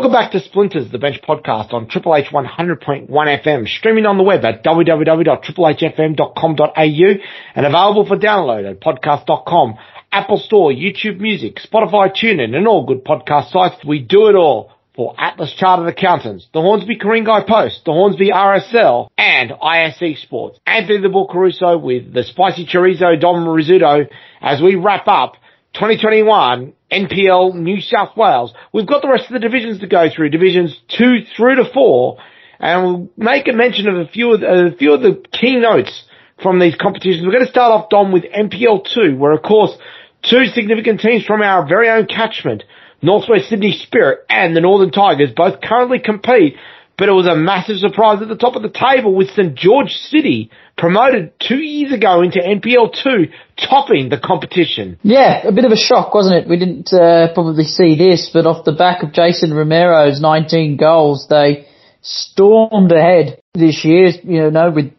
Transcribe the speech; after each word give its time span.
Welcome 0.00 0.18
back 0.18 0.32
to 0.32 0.40
Splinters, 0.40 0.90
the 0.90 0.98
Bench 0.98 1.20
Podcast 1.20 1.74
on 1.74 1.86
Triple 1.86 2.16
H 2.16 2.28
100.1 2.32 3.10
FM, 3.10 3.68
streaming 3.68 4.06
on 4.06 4.16
the 4.16 4.22
web 4.22 4.42
at 4.46 4.64
www.triplehfm.com.au 4.64 7.14
and 7.54 7.66
available 7.66 8.06
for 8.06 8.16
download 8.16 8.66
at 8.66 8.80
podcast.com, 8.80 9.74
Apple 10.10 10.38
Store, 10.38 10.72
YouTube 10.72 11.20
Music, 11.20 11.56
Spotify, 11.56 12.16
TuneIn 12.16 12.56
and 12.56 12.66
all 12.66 12.86
good 12.86 13.04
podcast 13.04 13.50
sites. 13.50 13.84
We 13.86 13.98
do 13.98 14.28
it 14.28 14.36
all 14.36 14.72
for 14.96 15.14
Atlas 15.18 15.52
Chartered 15.52 15.88
Accountants, 15.88 16.48
the 16.54 16.62
Hornsby 16.62 16.96
Ku-ring-gai 16.96 17.42
Post, 17.46 17.84
the 17.84 17.92
Hornsby 17.92 18.30
RSL, 18.30 19.10
and 19.18 19.50
ISC 19.50 20.16
Sports. 20.22 20.58
Anthony 20.64 21.02
the 21.02 21.10
Bull 21.10 21.28
Caruso 21.28 21.76
with 21.76 22.14
the 22.14 22.24
Spicy 22.24 22.64
Chorizo 22.64 23.20
Dom 23.20 23.44
Rizzuto 23.44 24.08
as 24.40 24.62
we 24.62 24.76
wrap 24.76 25.06
up 25.08 25.34
2021 25.74 26.72
NPL 26.90 27.54
New 27.54 27.80
South 27.80 28.16
Wales. 28.16 28.52
We've 28.72 28.86
got 28.86 29.02
the 29.02 29.08
rest 29.08 29.26
of 29.26 29.34
the 29.34 29.38
divisions 29.38 29.80
to 29.80 29.86
go 29.86 30.08
through, 30.14 30.30
divisions 30.30 30.76
two 30.88 31.24
through 31.36 31.56
to 31.56 31.64
four, 31.72 32.18
and 32.58 32.82
we'll 32.82 33.10
make 33.16 33.46
a 33.48 33.52
mention 33.52 33.88
of 33.88 33.96
a 33.96 34.08
few 34.08 34.34
of 34.34 34.40
the, 34.40 34.72
a 34.74 34.76
few 34.76 34.94
of 34.94 35.02
the 35.02 35.22
key 35.32 35.56
notes 35.56 36.04
from 36.42 36.58
these 36.58 36.74
competitions. 36.74 37.24
We're 37.24 37.32
going 37.32 37.44
to 37.44 37.50
start 37.50 37.72
off, 37.72 37.88
Dom, 37.88 38.12
with 38.12 38.24
NPL 38.24 38.86
two, 38.92 39.16
where 39.16 39.32
of 39.32 39.42
course 39.42 39.76
two 40.22 40.46
significant 40.46 41.00
teams 41.00 41.24
from 41.24 41.42
our 41.42 41.66
very 41.66 41.88
own 41.88 42.06
catchment, 42.06 42.64
Northwest 43.00 43.48
Sydney 43.48 43.72
Spirit 43.72 44.20
and 44.28 44.56
the 44.56 44.60
Northern 44.60 44.90
Tigers, 44.90 45.30
both 45.34 45.60
currently 45.60 46.00
compete 46.00 46.56
but 47.00 47.08
it 47.08 47.12
was 47.12 47.26
a 47.26 47.34
massive 47.34 47.78
surprise 47.78 48.20
at 48.20 48.28
the 48.28 48.36
top 48.36 48.56
of 48.56 48.62
the 48.62 48.68
table 48.68 49.14
with 49.14 49.30
St 49.30 49.54
George 49.54 49.92
City 49.92 50.50
promoted 50.76 51.32
two 51.40 51.56
years 51.56 51.94
ago 51.94 52.20
into 52.20 52.40
NPL 52.40 52.92
2, 52.92 53.32
topping 53.56 54.10
the 54.10 54.18
competition. 54.18 54.98
Yeah, 55.02 55.48
a 55.48 55.50
bit 55.50 55.64
of 55.64 55.72
a 55.72 55.78
shock, 55.78 56.12
wasn't 56.12 56.44
it? 56.44 56.48
We 56.48 56.58
didn't 56.58 56.92
uh, 56.92 57.32
probably 57.32 57.64
see 57.64 57.96
this, 57.96 58.28
but 58.30 58.44
off 58.44 58.66
the 58.66 58.72
back 58.72 59.02
of 59.02 59.14
Jason 59.14 59.54
Romero's 59.54 60.20
19 60.20 60.76
goals, 60.76 61.26
they 61.30 61.66
stormed 62.02 62.92
ahead 62.92 63.40
this 63.54 63.82
year, 63.82 64.10
you 64.22 64.50
know, 64.50 64.70
with, 64.70 64.92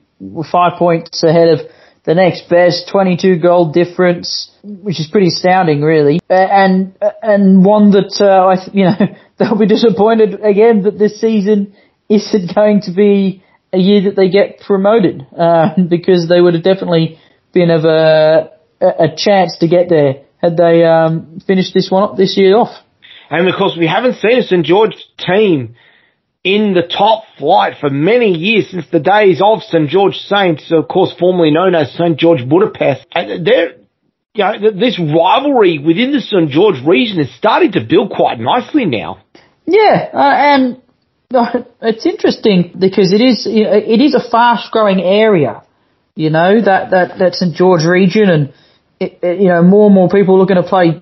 five 0.51 0.79
points 0.79 1.23
ahead 1.23 1.49
of 1.49 1.59
the 2.03 2.15
next 2.15 2.49
best, 2.49 2.89
22 2.91 3.37
goal 3.37 3.71
difference, 3.71 4.51
which 4.63 4.99
is 4.99 5.07
pretty 5.11 5.27
astounding, 5.27 5.81
really, 5.81 6.19
and 6.29 6.95
and 7.21 7.63
one 7.65 7.91
that 7.91 8.17
uh, 8.19 8.53
I, 8.53 8.69
you 8.73 8.85
know, 8.85 9.15
they'll 9.37 9.57
be 9.57 9.67
disappointed 9.67 10.43
again 10.43 10.83
that 10.83 10.97
this 10.97 11.19
season 11.21 11.75
is 12.11 12.29
it 12.33 12.53
going 12.53 12.81
to 12.81 12.91
be 12.91 13.43
a 13.71 13.77
year 13.77 14.03
that 14.03 14.15
they 14.15 14.29
get 14.29 14.59
promoted? 14.59 15.25
Uh, 15.37 15.69
because 15.89 16.27
they 16.27 16.41
would 16.41 16.53
have 16.53 16.63
definitely 16.63 17.17
been 17.53 17.69
of 17.69 17.85
a, 17.85 18.51
a 18.81 19.07
chance 19.15 19.57
to 19.59 19.67
get 19.67 19.89
there 19.89 20.23
had 20.37 20.57
they 20.57 20.83
um, 20.83 21.39
finished 21.45 21.73
this 21.73 21.89
one 21.89 22.17
this 22.17 22.35
year 22.35 22.57
off. 22.57 22.75
And 23.29 23.47
of 23.47 23.55
course, 23.55 23.77
we 23.79 23.87
haven't 23.87 24.15
seen 24.15 24.39
a 24.39 24.43
St 24.43 24.65
George 24.65 24.95
team 25.17 25.75
in 26.43 26.73
the 26.73 26.81
top 26.81 27.23
flight 27.37 27.75
for 27.79 27.89
many 27.89 28.31
years 28.31 28.71
since 28.71 28.85
the 28.91 28.99
days 28.99 29.41
of 29.43 29.61
St 29.61 29.87
George 29.87 30.15
Saints, 30.15 30.71
of 30.71 30.87
course, 30.87 31.13
formerly 31.17 31.51
known 31.51 31.75
as 31.75 31.93
St 31.93 32.17
George 32.17 32.47
Budapest. 32.47 33.05
And 33.13 33.45
they're, 33.45 33.75
you 34.33 34.43
know, 34.43 34.71
this 34.71 34.99
rivalry 34.99 35.77
within 35.77 36.11
the 36.11 36.19
St 36.19 36.49
George 36.49 36.81
region 36.85 37.19
is 37.19 37.33
starting 37.37 37.73
to 37.73 37.85
build 37.87 38.11
quite 38.11 38.39
nicely 38.39 38.85
now. 38.85 39.23
Yeah, 39.65 40.09
uh, 40.11 40.17
and 40.17 40.81
no, 41.31 41.65
it's 41.81 42.05
interesting 42.05 42.73
because 42.77 43.13
it 43.13 43.21
is 43.21 43.47
it 43.49 44.01
is 44.01 44.15
a 44.15 44.29
fast 44.29 44.71
growing 44.71 45.01
area, 45.01 45.63
you 46.15 46.29
know 46.29 46.61
that 46.61 46.91
that 46.91 47.19
that 47.19 47.35
St 47.35 47.55
George 47.55 47.85
region, 47.85 48.29
and 48.29 48.53
it, 48.99 49.19
it, 49.21 49.41
you 49.41 49.47
know 49.47 49.63
more 49.63 49.87
and 49.87 49.95
more 49.95 50.09
people 50.09 50.37
looking 50.37 50.57
to 50.57 50.63
play 50.63 51.01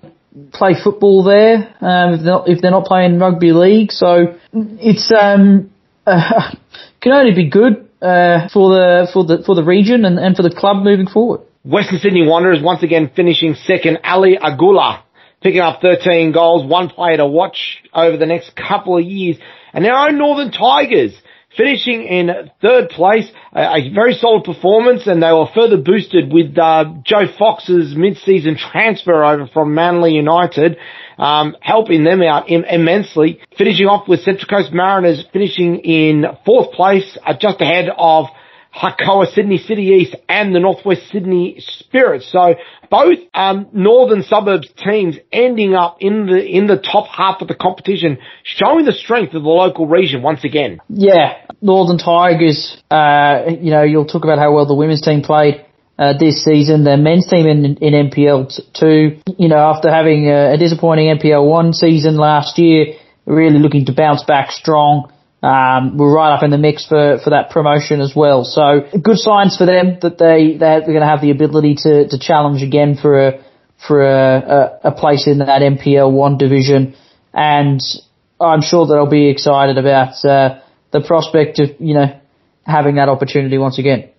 play 0.53 0.73
football 0.81 1.23
there 1.23 1.75
um, 1.81 2.13
if, 2.13 2.21
they're 2.21 2.31
not, 2.31 2.49
if 2.49 2.61
they're 2.61 2.71
not 2.71 2.85
playing 2.85 3.19
rugby 3.19 3.51
league. 3.51 3.91
So 3.91 4.37
it's 4.53 5.11
um 5.11 5.71
uh, 6.05 6.55
can 7.01 7.11
only 7.11 7.35
be 7.35 7.49
good 7.49 7.89
uh, 8.01 8.47
for 8.53 8.69
the 8.69 9.09
for 9.13 9.25
the 9.25 9.43
for 9.45 9.55
the 9.55 9.63
region 9.63 10.05
and, 10.05 10.17
and 10.19 10.35
for 10.35 10.43
the 10.43 10.53
club 10.55 10.83
moving 10.83 11.07
forward. 11.07 11.41
Western 11.63 11.99
Sydney 11.99 12.25
Wanderers 12.25 12.61
once 12.63 12.83
again 12.83 13.11
finishing 13.13 13.53
second. 13.53 13.99
Ali 14.03 14.37
Agula 14.41 15.03
picking 15.41 15.61
up 15.61 15.81
13 15.81 16.31
goals, 16.31 16.65
one 16.65 16.89
player 16.89 17.17
to 17.17 17.25
watch 17.25 17.81
over 17.93 18.17
the 18.17 18.25
next 18.25 18.55
couple 18.55 18.97
of 18.97 19.03
years. 19.03 19.37
And 19.73 19.85
our 19.85 20.09
own 20.09 20.17
Northern 20.17 20.51
Tigers 20.51 21.13
finishing 21.55 22.03
in 22.03 22.29
third 22.61 22.89
place, 22.89 23.29
a, 23.53 23.61
a 23.61 23.93
very 23.93 24.13
solid 24.13 24.43
performance, 24.43 25.07
and 25.07 25.21
they 25.21 25.31
were 25.31 25.47
further 25.53 25.77
boosted 25.77 26.31
with 26.31 26.57
uh, 26.57 26.85
Joe 27.03 27.25
Fox's 27.37 27.95
mid-season 27.95 28.57
transfer 28.57 29.23
over 29.23 29.47
from 29.47 29.73
Manly 29.73 30.13
United, 30.13 30.77
um, 31.17 31.55
helping 31.61 32.03
them 32.03 32.21
out 32.21 32.49
Im- 32.49 32.65
immensely. 32.65 33.39
Finishing 33.57 33.87
off 33.87 34.07
with 34.07 34.21
Central 34.21 34.47
Coast 34.47 34.71
Mariners 34.71 35.25
finishing 35.33 35.79
in 35.79 36.25
fourth 36.45 36.71
place, 36.73 37.17
uh, 37.25 37.33
just 37.39 37.59
ahead 37.61 37.89
of 37.97 38.27
Hakoah 38.73 39.33
Sydney 39.33 39.57
City 39.57 39.83
East 39.83 40.15
and 40.27 40.53
the 40.53 40.59
Northwest 40.59 41.09
Sydney 41.11 41.59
Spirit. 41.59 42.23
So 42.23 42.55
both 42.89 43.17
um, 43.33 43.67
northern 43.73 44.23
suburbs 44.23 44.69
teams 44.77 45.17
ending 45.31 45.73
up 45.73 45.97
in 45.99 46.27
the 46.27 46.45
in 46.45 46.67
the 46.67 46.77
top 46.77 47.07
half 47.07 47.41
of 47.41 47.47
the 47.47 47.55
competition, 47.55 48.19
showing 48.43 48.85
the 48.85 48.93
strength 48.93 49.33
of 49.33 49.43
the 49.43 49.49
local 49.49 49.87
region 49.87 50.21
once 50.21 50.43
again. 50.43 50.79
Yeah, 50.87 51.45
Northern 51.61 51.97
Tigers. 51.97 52.81
Uh, 52.91 53.51
you 53.59 53.71
know, 53.71 53.83
you'll 53.83 54.05
talk 54.05 54.23
about 54.23 54.37
how 54.37 54.53
well 54.53 54.65
the 54.65 54.75
women's 54.75 55.01
team 55.01 55.21
played. 55.21 55.65
Uh, 55.97 56.13
this 56.17 56.45
season, 56.45 56.85
the 56.85 56.95
men's 56.95 57.27
team 57.27 57.45
in, 57.45 57.65
in 57.65 58.09
NPL 58.09 58.57
two, 58.73 59.19
you 59.37 59.49
know, 59.49 59.57
after 59.57 59.91
having 59.91 60.29
a, 60.29 60.53
a 60.53 60.57
disappointing 60.57 61.13
NPL 61.17 61.45
one 61.45 61.73
season 61.73 62.15
last 62.15 62.57
year, 62.57 62.95
really 63.25 63.59
looking 63.59 63.85
to 63.87 63.93
bounce 63.93 64.23
back 64.23 64.51
strong. 64.51 65.11
Um, 65.41 65.97
we're 65.97 66.13
right 66.13 66.35
up 66.35 66.43
in 66.43 66.51
the 66.51 66.57
mix 66.57 66.85
for, 66.85 67.17
for 67.23 67.29
that 67.29 67.49
promotion 67.49 68.01
as 68.01 68.13
well. 68.13 68.43
So 68.43 68.81
good 69.01 69.17
signs 69.17 69.55
for 69.55 69.65
them 69.65 69.97
that 70.01 70.17
they 70.17 70.57
they're 70.57 70.81
going 70.81 70.99
to 70.99 71.05
have 71.07 71.21
the 71.21 71.31
ability 71.31 71.75
to, 71.83 72.09
to 72.09 72.19
challenge 72.19 72.61
again 72.61 72.97
for 72.97 73.27
a 73.27 73.45
for 73.87 74.01
a, 74.01 74.79
a, 74.83 74.89
a 74.89 74.91
place 74.91 75.27
in 75.27 75.37
that 75.37 75.61
NPL 75.61 76.11
one 76.11 76.37
division, 76.37 76.95
and 77.33 77.79
I'm 78.39 78.61
sure 78.61 78.85
that 78.85 78.93
they'll 78.93 79.09
be 79.09 79.29
excited 79.29 79.77
about 79.77 80.25
uh, 80.25 80.59
the 80.91 80.99
prospect 80.99 81.59
of 81.59 81.69
you 81.79 81.93
know 81.93 82.19
having 82.65 82.95
that 82.95 83.07
opportunity 83.07 83.57
once 83.57 83.79
again. 83.79 84.09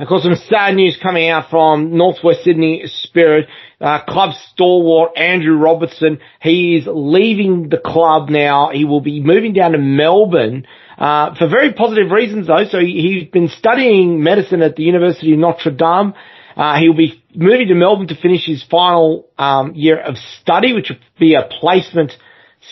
Of 0.00 0.08
course, 0.08 0.22
some 0.22 0.34
sad 0.48 0.76
news 0.76 0.98
coming 1.02 1.28
out 1.28 1.50
from 1.50 1.94
Northwest 1.94 2.44
Sydney 2.44 2.84
Spirit. 2.86 3.48
Uh, 3.78 4.02
club 4.02 4.30
stalwart 4.50 5.10
Andrew 5.14 5.58
Robertson, 5.58 6.20
he 6.40 6.76
is 6.76 6.88
leaving 6.90 7.68
the 7.68 7.76
club 7.76 8.30
now. 8.30 8.70
He 8.72 8.86
will 8.86 9.02
be 9.02 9.20
moving 9.22 9.52
down 9.52 9.72
to 9.72 9.78
Melbourne. 9.78 10.66
Uh, 10.96 11.34
for 11.34 11.48
very 11.48 11.74
positive 11.74 12.10
reasons 12.10 12.46
though. 12.46 12.64
So 12.64 12.78
he, 12.78 13.20
has 13.20 13.28
been 13.30 13.48
studying 13.48 14.22
medicine 14.22 14.62
at 14.62 14.74
the 14.74 14.84
University 14.84 15.34
of 15.34 15.38
Notre 15.38 15.70
Dame. 15.70 16.14
Uh, 16.56 16.78
he'll 16.78 16.96
be 16.96 17.22
moving 17.34 17.68
to 17.68 17.74
Melbourne 17.74 18.08
to 18.08 18.16
finish 18.16 18.46
his 18.46 18.64
final 18.70 19.28
um, 19.36 19.74
year 19.74 20.00
of 20.00 20.16
study, 20.40 20.72
which 20.72 20.88
will 20.88 20.98
be 21.18 21.34
a 21.34 21.46
placement 21.60 22.12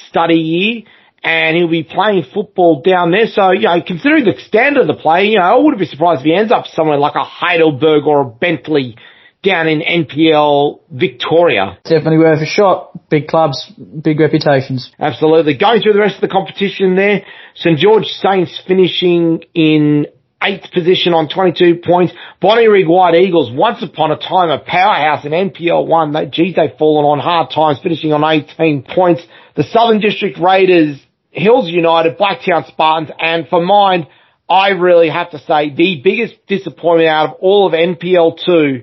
study 0.09 0.37
year 0.37 0.83
and 1.22 1.56
he'll 1.56 1.70
be 1.70 1.82
playing 1.82 2.24
football 2.32 2.82
down 2.82 3.10
there. 3.10 3.26
So, 3.26 3.50
you 3.52 3.62
know, 3.62 3.82
considering 3.84 4.24
the 4.24 4.34
standard 4.46 4.82
of 4.82 4.86
the 4.86 5.00
play, 5.00 5.26
you 5.26 5.38
know, 5.38 5.44
I 5.44 5.56
wouldn't 5.56 5.78
be 5.78 5.86
surprised 5.86 6.20
if 6.20 6.26
he 6.26 6.34
ends 6.34 6.52
up 6.52 6.66
somewhere 6.66 6.98
like 6.98 7.14
a 7.14 7.24
Heidelberg 7.24 8.06
or 8.06 8.22
a 8.22 8.26
Bentleigh 8.26 8.94
down 9.42 9.68
in 9.68 9.80
NPL 9.80 10.80
Victoria. 10.90 11.78
Definitely 11.84 12.18
worth 12.18 12.42
a 12.42 12.46
shot. 12.46 13.08
Big 13.08 13.28
clubs, 13.28 13.72
big 14.02 14.18
reputations. 14.20 14.90
Absolutely. 14.98 15.56
Going 15.56 15.80
through 15.80 15.94
the 15.94 16.00
rest 16.00 16.16
of 16.16 16.20
the 16.20 16.28
competition 16.28 16.96
there, 16.96 17.24
St 17.54 17.78
George 17.78 18.06
Saints 18.06 18.60
finishing 18.66 19.44
in 19.54 20.06
eighth 20.42 20.70
position 20.72 21.14
on 21.14 21.28
22 21.28 21.80
points. 21.84 22.12
Bonnyrigg 22.42 22.88
White 22.88 23.14
Eagles, 23.14 23.50
once 23.52 23.82
upon 23.82 24.12
a 24.12 24.16
time 24.16 24.50
a 24.50 24.59
powerhouse 24.59 25.24
in 25.24 25.32
NPL 25.32 25.86
1. 25.86 26.12
They, 26.12 26.26
geez, 26.26 26.54
they've 26.54 26.76
fallen 26.78 27.04
on 27.04 27.18
hard 27.18 27.50
times, 27.50 27.80
finishing 27.82 28.12
on 28.12 28.24
18 28.24 28.82
points. 28.82 29.22
The 29.56 29.64
Southern 29.64 30.00
District 30.00 30.38
Raiders 30.38 31.00
Hills 31.38 31.68
United, 31.68 32.18
Blacktown 32.18 32.66
Spartans, 32.66 33.10
and 33.18 33.48
for 33.48 33.64
mine, 33.64 34.06
I 34.48 34.70
really 34.70 35.08
have 35.08 35.30
to 35.30 35.38
say 35.38 35.70
the 35.74 36.00
biggest 36.02 36.34
disappointment 36.46 37.08
out 37.08 37.30
of 37.30 37.36
all 37.40 37.66
of 37.66 37.72
NPL 37.74 38.38
2, 38.44 38.82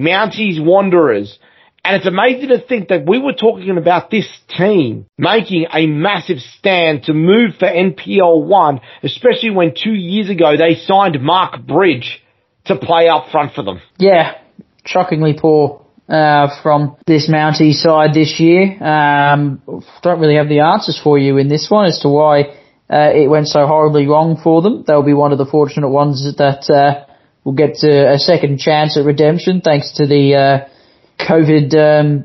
Mounties 0.00 0.64
Wanderers. 0.64 1.38
And 1.84 1.96
it's 1.96 2.06
amazing 2.06 2.48
to 2.48 2.58
think 2.58 2.88
that 2.88 3.06
we 3.06 3.18
were 3.18 3.34
talking 3.34 3.76
about 3.76 4.10
this 4.10 4.26
team 4.48 5.06
making 5.18 5.66
a 5.72 5.86
massive 5.86 6.38
stand 6.38 7.04
to 7.04 7.12
move 7.12 7.56
for 7.58 7.68
NPL 7.68 8.44
1, 8.46 8.80
especially 9.02 9.50
when 9.50 9.74
two 9.74 9.92
years 9.92 10.30
ago 10.30 10.56
they 10.56 10.76
signed 10.76 11.20
Mark 11.22 11.60
Bridge 11.66 12.22
to 12.64 12.76
play 12.76 13.08
up 13.08 13.30
front 13.30 13.52
for 13.52 13.62
them. 13.62 13.82
Yeah, 13.98 14.32
shockingly 14.86 15.36
poor 15.38 15.83
uh, 16.08 16.48
from 16.62 16.96
this 17.06 17.28
Mountie 17.30 17.72
side 17.72 18.14
this 18.14 18.38
year. 18.38 18.82
Um, 18.82 19.62
don't 20.02 20.20
really 20.20 20.36
have 20.36 20.48
the 20.48 20.60
answers 20.60 21.00
for 21.02 21.18
you 21.18 21.38
in 21.38 21.48
this 21.48 21.70
one 21.70 21.86
as 21.86 22.00
to 22.00 22.08
why 22.08 22.42
uh, 22.90 23.10
it 23.14 23.30
went 23.30 23.48
so 23.48 23.66
horribly 23.66 24.06
wrong 24.06 24.38
for 24.42 24.62
them. 24.62 24.84
They'll 24.86 25.02
be 25.02 25.14
one 25.14 25.32
of 25.32 25.38
the 25.38 25.46
fortunate 25.46 25.88
ones 25.88 26.24
that 26.36 26.70
uh, 26.70 27.06
will 27.44 27.54
get 27.54 27.82
a 27.82 28.18
second 28.18 28.58
chance 28.58 28.96
at 28.96 29.04
redemption 29.04 29.60
thanks 29.60 29.92
to 29.92 30.06
the 30.06 30.34
uh, 30.34 31.24
COVID 31.24 31.74
um, 31.74 32.24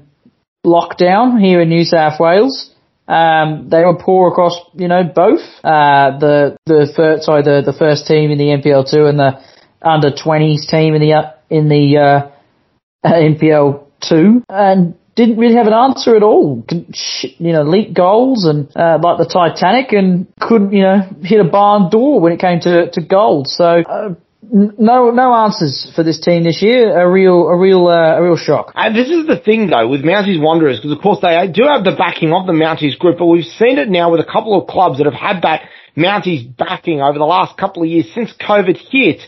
lockdown 0.66 1.40
here 1.40 1.62
in 1.62 1.70
New 1.70 1.84
South 1.84 2.20
Wales. 2.20 2.74
Um, 3.08 3.70
they 3.70 3.84
were 3.84 3.98
poor 3.98 4.30
across, 4.30 4.60
you 4.76 4.88
know, 4.88 5.04
both 5.04 5.42
uh, 5.64 6.20
the 6.20 6.58
the 6.66 6.92
first, 6.96 7.24
sorry, 7.24 7.42
the 7.42 7.64
the 7.66 7.74
first 7.74 8.06
team 8.06 8.30
in 8.30 8.38
the 8.38 8.46
NPL 8.46 8.90
two 8.90 9.08
and 9.08 9.18
the 9.18 9.42
under 9.82 10.12
20s 10.12 10.70
team 10.70 10.94
in 10.94 11.02
the 11.02 11.14
uh, 11.14 11.32
in 11.50 11.70
the 11.70 12.30
uh, 13.04 13.14
NPL 13.14 13.86
two, 14.02 14.44
and 14.50 14.96
didn't 15.16 15.38
really 15.38 15.56
have 15.56 15.68
an 15.68 15.74
answer 15.74 16.16
at 16.16 16.24
all. 16.24 16.64
You 17.38 17.54
know, 17.54 17.64
leak 17.64 17.94
goals 17.94 18.46
and 18.46 18.70
uh, 18.76 19.00
like 19.02 19.18
the 19.18 19.30
Titanic, 19.32 19.92
and 19.92 20.28
couldn't 20.40 20.74
you 20.74 20.84
know 20.84 21.02
hit 21.22 21.40
a 21.40 21.50
barn 21.50 21.90
door 21.90 22.20
when 22.20 22.32
it 22.34 22.40
came 22.40 22.60
to 22.62 22.90
to 22.92 23.02
goals. 23.02 23.56
So. 23.56 23.66
Uh, 23.66 24.16
no, 24.52 25.12
no 25.12 25.34
answers 25.34 25.92
for 25.96 26.02
this 26.04 26.20
team 26.20 26.44
this 26.44 26.62
year. 26.62 26.98
A 27.00 27.08
real, 27.08 27.48
a 27.48 27.58
real, 27.58 27.88
uh, 27.88 28.18
a 28.18 28.24
real 28.24 28.38
shock. 28.38 28.72
And 28.74 28.96
this 28.96 29.10
is 29.10 29.28
the 29.28 29.38
thing 29.38 29.68
though 29.68 29.88
with 29.88 30.02
Mounties 30.02 30.42
Wanderers, 30.42 30.80
because 30.80 30.96
of 30.96 31.04
course 31.04 31.20
they 31.22 31.36
do 31.54 31.64
have 31.68 31.84
the 31.84 31.96
backing 31.96 32.34
of 32.34 32.48
the 32.48 32.54
Mounties 32.54 32.98
group, 32.98 33.20
but 33.20 33.28
we've 33.28 33.44
seen 33.44 33.78
it 33.78 33.90
now 33.90 34.12
with 34.12 34.22
a 34.22 34.26
couple 34.26 34.60
of 34.60 34.68
clubs 34.68 34.98
that 34.98 35.06
have 35.06 35.14
had 35.14 35.44
that 35.44 35.70
Mounties 35.96 36.56
backing 36.58 37.02
over 37.02 37.20
the 37.20 37.26
last 37.26 37.58
couple 37.58 37.84
of 37.84 37.90
years 37.90 38.12
since 38.16 38.34
COVID 38.34 38.78
hit. 38.90 39.22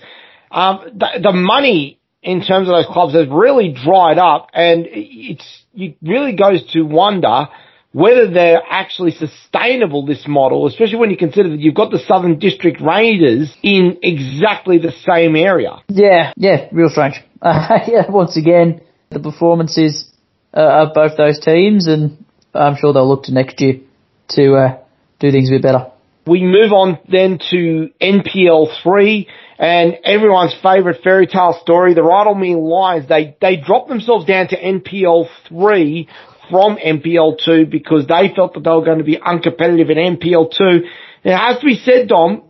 Um, 0.50 0.80
the, 0.96 1.20
the 1.22 1.34
money 1.34 2.00
in 2.24 2.42
terms 2.42 2.68
of 2.68 2.76
those 2.76 2.86
clubs 2.86 3.14
has 3.14 3.28
really 3.28 3.74
dried 3.74 4.18
up, 4.18 4.50
and 4.54 4.86
it's 4.90 5.64
it 5.74 5.98
really 6.02 6.36
goes 6.36 6.64
to 6.74 6.84
wonder 6.84 7.48
whether 7.94 8.30
they're 8.30 8.62
actually 8.70 9.12
sustainable, 9.12 10.06
this 10.06 10.26
model, 10.28 10.66
especially 10.68 10.98
when 10.98 11.10
you 11.10 11.18
consider 11.18 11.50
that 11.50 11.60
you've 11.60 11.76
got 11.76 11.92
the 11.92 12.00
Southern 12.00 12.40
District 12.40 12.80
Raiders 12.80 13.54
in 13.64 13.98
exactly 14.02 14.78
the 14.78 14.94
same 15.06 15.36
area. 15.36 15.82
Yeah, 15.90 16.32
yeah, 16.38 16.68
real 16.72 16.90
strange. 16.90 17.22
Uh, 17.42 17.80
yeah, 17.88 18.10
once 18.10 18.38
again, 18.38 18.82
the 19.10 19.20
performances 19.20 20.10
uh, 20.54 20.86
of 20.88 20.94
both 20.94 21.18
those 21.18 21.40
teams, 21.40 21.88
and 21.88 22.24
I'm 22.54 22.78
sure 22.78 22.94
they'll 22.94 23.08
look 23.08 23.24
to 23.24 23.34
next 23.34 23.60
year 23.60 23.82
to 24.30 24.56
uh, 24.56 24.78
do 25.20 25.32
things 25.32 25.50
a 25.50 25.56
bit 25.56 25.64
better. 25.64 25.92
We 26.26 26.44
move 26.44 26.72
on 26.72 27.00
then 27.10 27.40
to 27.50 27.90
NPL 28.00 28.82
3 28.84 29.28
and 29.58 29.98
everyone's 30.04 30.56
favourite 30.62 31.02
fairy 31.04 31.28
tale 31.28 31.58
story, 31.62 31.94
the 31.94 32.02
Rydalmere 32.02 32.62
Lions. 32.62 33.08
They, 33.08 33.36
they 33.42 33.58
dropped 33.58 33.90
themselves 33.90 34.26
down 34.26 34.48
to 34.50 34.60
NPL 34.60 35.28
3 35.50 36.10
from 36.50 36.78
NPL 36.78 37.40
2 37.44 37.66
because 37.68 38.06
they 38.08 38.34
felt 38.36 38.54
that 38.54 38.64
they 38.64 38.70
were 38.70 38.86
going 38.86 39.00
to 39.00 39.04
be 39.04 39.18
uncompetitive 39.18 39.90
in 39.90 40.18
NPL 40.18 40.52
2. 40.56 40.88
Now, 41.26 41.52
as 41.52 41.64
we 41.64 41.76
said, 41.76 42.08
Dom, 42.08 42.44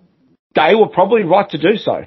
they 0.56 0.76
were 0.76 0.88
probably 0.88 1.24
right 1.24 1.50
to 1.50 1.58
do 1.58 1.78
so. 1.78 2.04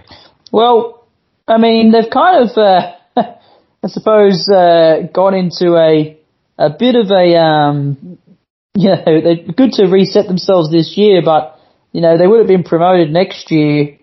Well, 0.53 1.07
I 1.47 1.59
mean, 1.59 1.93
they've 1.93 2.11
kind 2.11 2.49
of, 2.49 2.57
uh, 2.57 2.93
I 3.83 3.89
suppose, 3.89 4.49
uh, 4.49 5.09
gone 5.13 5.35
into 5.35 5.77
a, 5.77 6.19
a 6.59 6.71
bit 6.71 6.97
of 6.97 7.11
a, 7.11 7.37
um, 7.39 8.19
you 8.75 8.89
know, 8.91 9.05
they're 9.05 9.53
good 9.55 9.73
to 9.73 9.87
reset 9.87 10.27
themselves 10.27 10.71
this 10.71 10.95
year, 10.97 11.23
but, 11.25 11.54
you 11.95 12.03
know, 12.03 12.19
they 12.19 12.27
would 12.27 12.41
have 12.41 12.49
been 12.49 12.65
promoted 12.65 13.11
next 13.11 13.51
year 13.51 13.99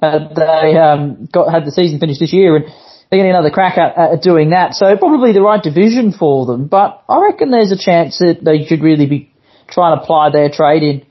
had 0.00 0.34
they, 0.36 0.76
um, 0.78 1.28
got, 1.32 1.52
had 1.52 1.64
the 1.64 1.72
season 1.72 1.98
finished 1.98 2.20
this 2.20 2.32
year 2.32 2.54
and, 2.54 2.66
they're 3.10 3.18
getting 3.18 3.32
another 3.32 3.50
crack 3.50 3.76
at, 3.76 3.98
at 3.98 4.22
doing 4.22 4.50
that. 4.50 4.74
So 4.74 4.96
probably 4.96 5.32
the 5.32 5.42
right 5.42 5.60
division 5.60 6.12
for 6.12 6.46
them, 6.46 6.68
but 6.68 7.02
I 7.08 7.20
reckon 7.20 7.50
there's 7.50 7.72
a 7.72 7.76
chance 7.76 8.18
that 8.18 8.38
they 8.42 8.64
should 8.64 8.82
really 8.82 9.06
be 9.06 9.32
trying 9.68 9.96
to 9.96 10.02
apply 10.02 10.30
their 10.30 10.48
trade 10.48 10.82
in 10.82 11.06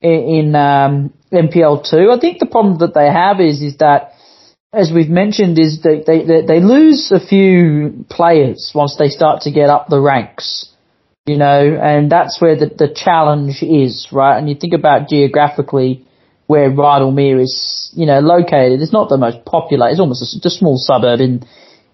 in 0.00 0.54
um, 0.54 1.12
NPL 1.32 1.88
two. 1.88 2.10
I 2.10 2.18
think 2.18 2.38
the 2.38 2.46
problem 2.46 2.78
that 2.78 2.94
they 2.94 3.06
have 3.06 3.40
is 3.40 3.60
is 3.60 3.78
that 3.78 4.12
as 4.72 4.92
we've 4.94 5.10
mentioned 5.10 5.58
is 5.58 5.82
they, 5.82 6.02
they 6.06 6.22
they 6.46 6.60
lose 6.60 7.12
a 7.12 7.20
few 7.20 8.04
players 8.08 8.72
once 8.74 8.96
they 8.96 9.08
start 9.08 9.42
to 9.42 9.50
get 9.50 9.68
up 9.68 9.88
the 9.88 10.00
ranks. 10.00 10.69
You 11.30 11.36
know, 11.36 11.78
and 11.80 12.10
that's 12.10 12.40
where 12.40 12.56
the, 12.56 12.66
the 12.66 12.92
challenge 12.92 13.62
is, 13.62 14.08
right? 14.10 14.36
And 14.36 14.48
you 14.48 14.56
think 14.56 14.74
about 14.74 15.08
geographically, 15.08 16.04
where 16.50 16.68
Rydalmere 16.68 17.40
is, 17.40 17.92
you 17.94 18.06
know, 18.06 18.18
located. 18.18 18.82
It's 18.82 18.92
not 18.92 19.08
the 19.08 19.16
most 19.16 19.44
popular. 19.44 19.88
It's 19.88 20.00
almost 20.00 20.22
a, 20.22 20.48
a 20.48 20.50
small 20.50 20.76
suburb 20.76 21.20
in 21.20 21.44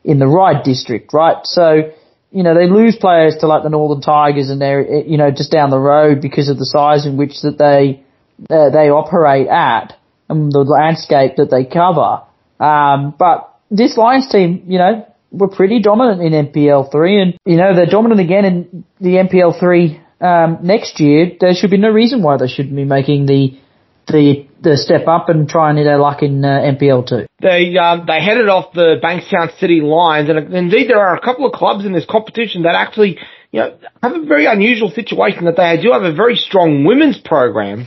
in 0.03 0.19
the 0.19 0.27
Ryde 0.27 0.63
district, 0.65 1.13
right? 1.13 1.37
So, 1.45 1.93
you 2.31 2.43
know, 2.43 2.55
they 2.55 2.67
lose 2.67 2.97
players 2.97 3.37
to 3.41 3.47
like 3.47 3.65
the 3.65 3.69
Northern 3.69 4.01
Tigers, 4.01 4.49
and 4.49 4.59
they're 4.59 4.81
eh, 4.81 5.03
you 5.07 5.19
know 5.19 5.31
just 5.31 5.53
down 5.53 5.69
the 5.69 5.79
road 5.79 6.23
because 6.23 6.49
of 6.49 6.57
the 6.57 6.65
size 6.65 7.05
in 7.05 7.19
which 7.19 7.43
that 7.43 7.59
they 7.59 8.03
uh, 8.49 8.71
they 8.71 8.89
operate 8.89 9.49
at 9.49 9.99
and 10.31 10.51
the 10.51 10.61
landscape 10.61 11.37
that 11.37 11.51
they 11.51 11.65
cover. 11.67 12.23
Um, 12.59 13.15
but 13.19 13.61
this 13.71 13.99
Lions 13.99 14.29
team, 14.29 14.63
you 14.67 14.79
know, 14.79 15.07
were 15.31 15.49
pretty 15.49 15.81
dominant 15.81 16.23
in 16.23 16.47
NPL 16.47 16.91
three, 16.91 17.21
and 17.21 17.37
you 17.45 17.57
know 17.57 17.75
they're 17.75 17.87
dominant 17.87 18.21
again 18.21 18.45
in 18.45 18.85
the 19.01 19.17
NPL 19.17 19.59
three 19.59 20.01
um, 20.21 20.59
next 20.63 21.01
year. 21.01 21.33
There 21.39 21.55
should 21.55 21.71
be 21.71 21.79
no 21.79 21.91
reason 21.91 22.23
why 22.23 22.37
they 22.37 22.49
shouldn't 22.49 22.77
be 22.77 22.85
making 22.85 23.27
the 23.27 23.59
the 24.07 24.47
the 24.61 24.77
step 24.77 25.07
up 25.07 25.29
and 25.29 25.49
try 25.49 25.69
and 25.69 25.79
hit 25.79 25.85
their 25.85 25.99
luck 25.99 26.23
in 26.23 26.45
uh, 26.45 26.49
NPL 26.49 27.09
two. 27.09 27.27
They 27.41 27.77
um, 27.77 28.05
they 28.07 28.21
headed 28.23 28.49
off 28.49 28.73
the 28.73 28.97
Bankstown 29.03 29.57
City 29.59 29.81
Lions, 29.81 30.29
and 30.31 30.55
indeed 30.55 30.89
there 30.89 31.01
are 31.01 31.17
a 31.17 31.21
couple 31.21 31.47
of 31.47 31.53
clubs 31.53 31.85
in 31.85 31.93
this 31.93 32.07
competition 32.09 32.63
that 32.63 32.75
actually 32.75 33.19
you 33.51 33.61
know 33.61 33.77
have 34.03 34.15
a 34.15 34.25
very 34.25 34.47
unusual 34.47 34.91
situation 34.91 35.45
that 35.47 35.57
they 35.57 35.81
do 35.83 35.93
have 35.93 36.03
a 36.03 36.13
very 36.15 36.37
strong 36.37 36.85
women's 36.85 37.19
program. 37.19 37.87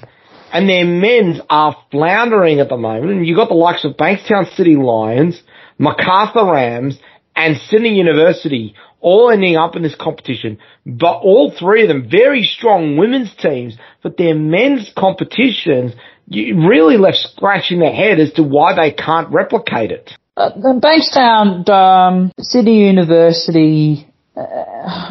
And 0.51 0.68
their 0.68 0.83
men's 0.83 1.39
are 1.47 1.77
floundering 1.92 2.59
at 2.59 2.69
the 2.69 2.77
moment. 2.77 3.12
And 3.12 3.27
you've 3.27 3.38
got 3.38 3.50
the 3.50 3.53
likes 3.53 3.85
of 3.85 3.95
Bankstown 3.95 4.51
City 4.56 4.75
Lions, 4.75 5.39
Macarthur 5.77 6.51
Rams, 6.51 6.97
and 7.39 7.57
Sydney 7.69 7.95
University 7.95 8.75
all 9.00 9.31
ending 9.31 9.56
up 9.56 9.77
in 9.77 9.81
this 9.81 9.95
competition, 9.95 10.59
but 10.86 11.19
all 11.19 11.53
three 11.57 11.83
of 11.83 11.88
them 11.88 12.09
very 12.09 12.44
strong 12.44 12.97
women's 12.97 13.33
teams, 13.36 13.77
but 14.03 14.18
their 14.18 14.36
men's 14.36 14.91
competitions 14.97 15.94
you 16.27 16.68
really 16.68 16.97
left 16.97 17.18
scratching 17.18 17.80
their 17.80 17.94
head 17.94 18.19
as 18.19 18.31
to 18.33 18.44
why 18.44 18.75
they 18.75 18.91
can't 18.91 19.30
replicate 19.31 19.91
it. 19.91 20.12
Uh, 20.38 20.51
Bankstown, 20.80 21.68
um, 21.69 22.31
Sydney 22.39 22.86
University, 22.86 24.07
uh, 24.38 24.42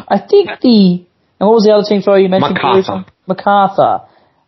I 0.07 0.23
think 0.29 0.49
the, 0.61 1.05
and 1.39 1.49
what 1.49 1.55
was 1.55 1.65
the 1.65 1.73
other 1.73 1.85
team 1.87 2.01
sorry 2.01 2.23
you 2.23 2.29
mentioned? 2.29 2.55
Macarthur. 2.55 3.05
Macarthur. 3.27 4.07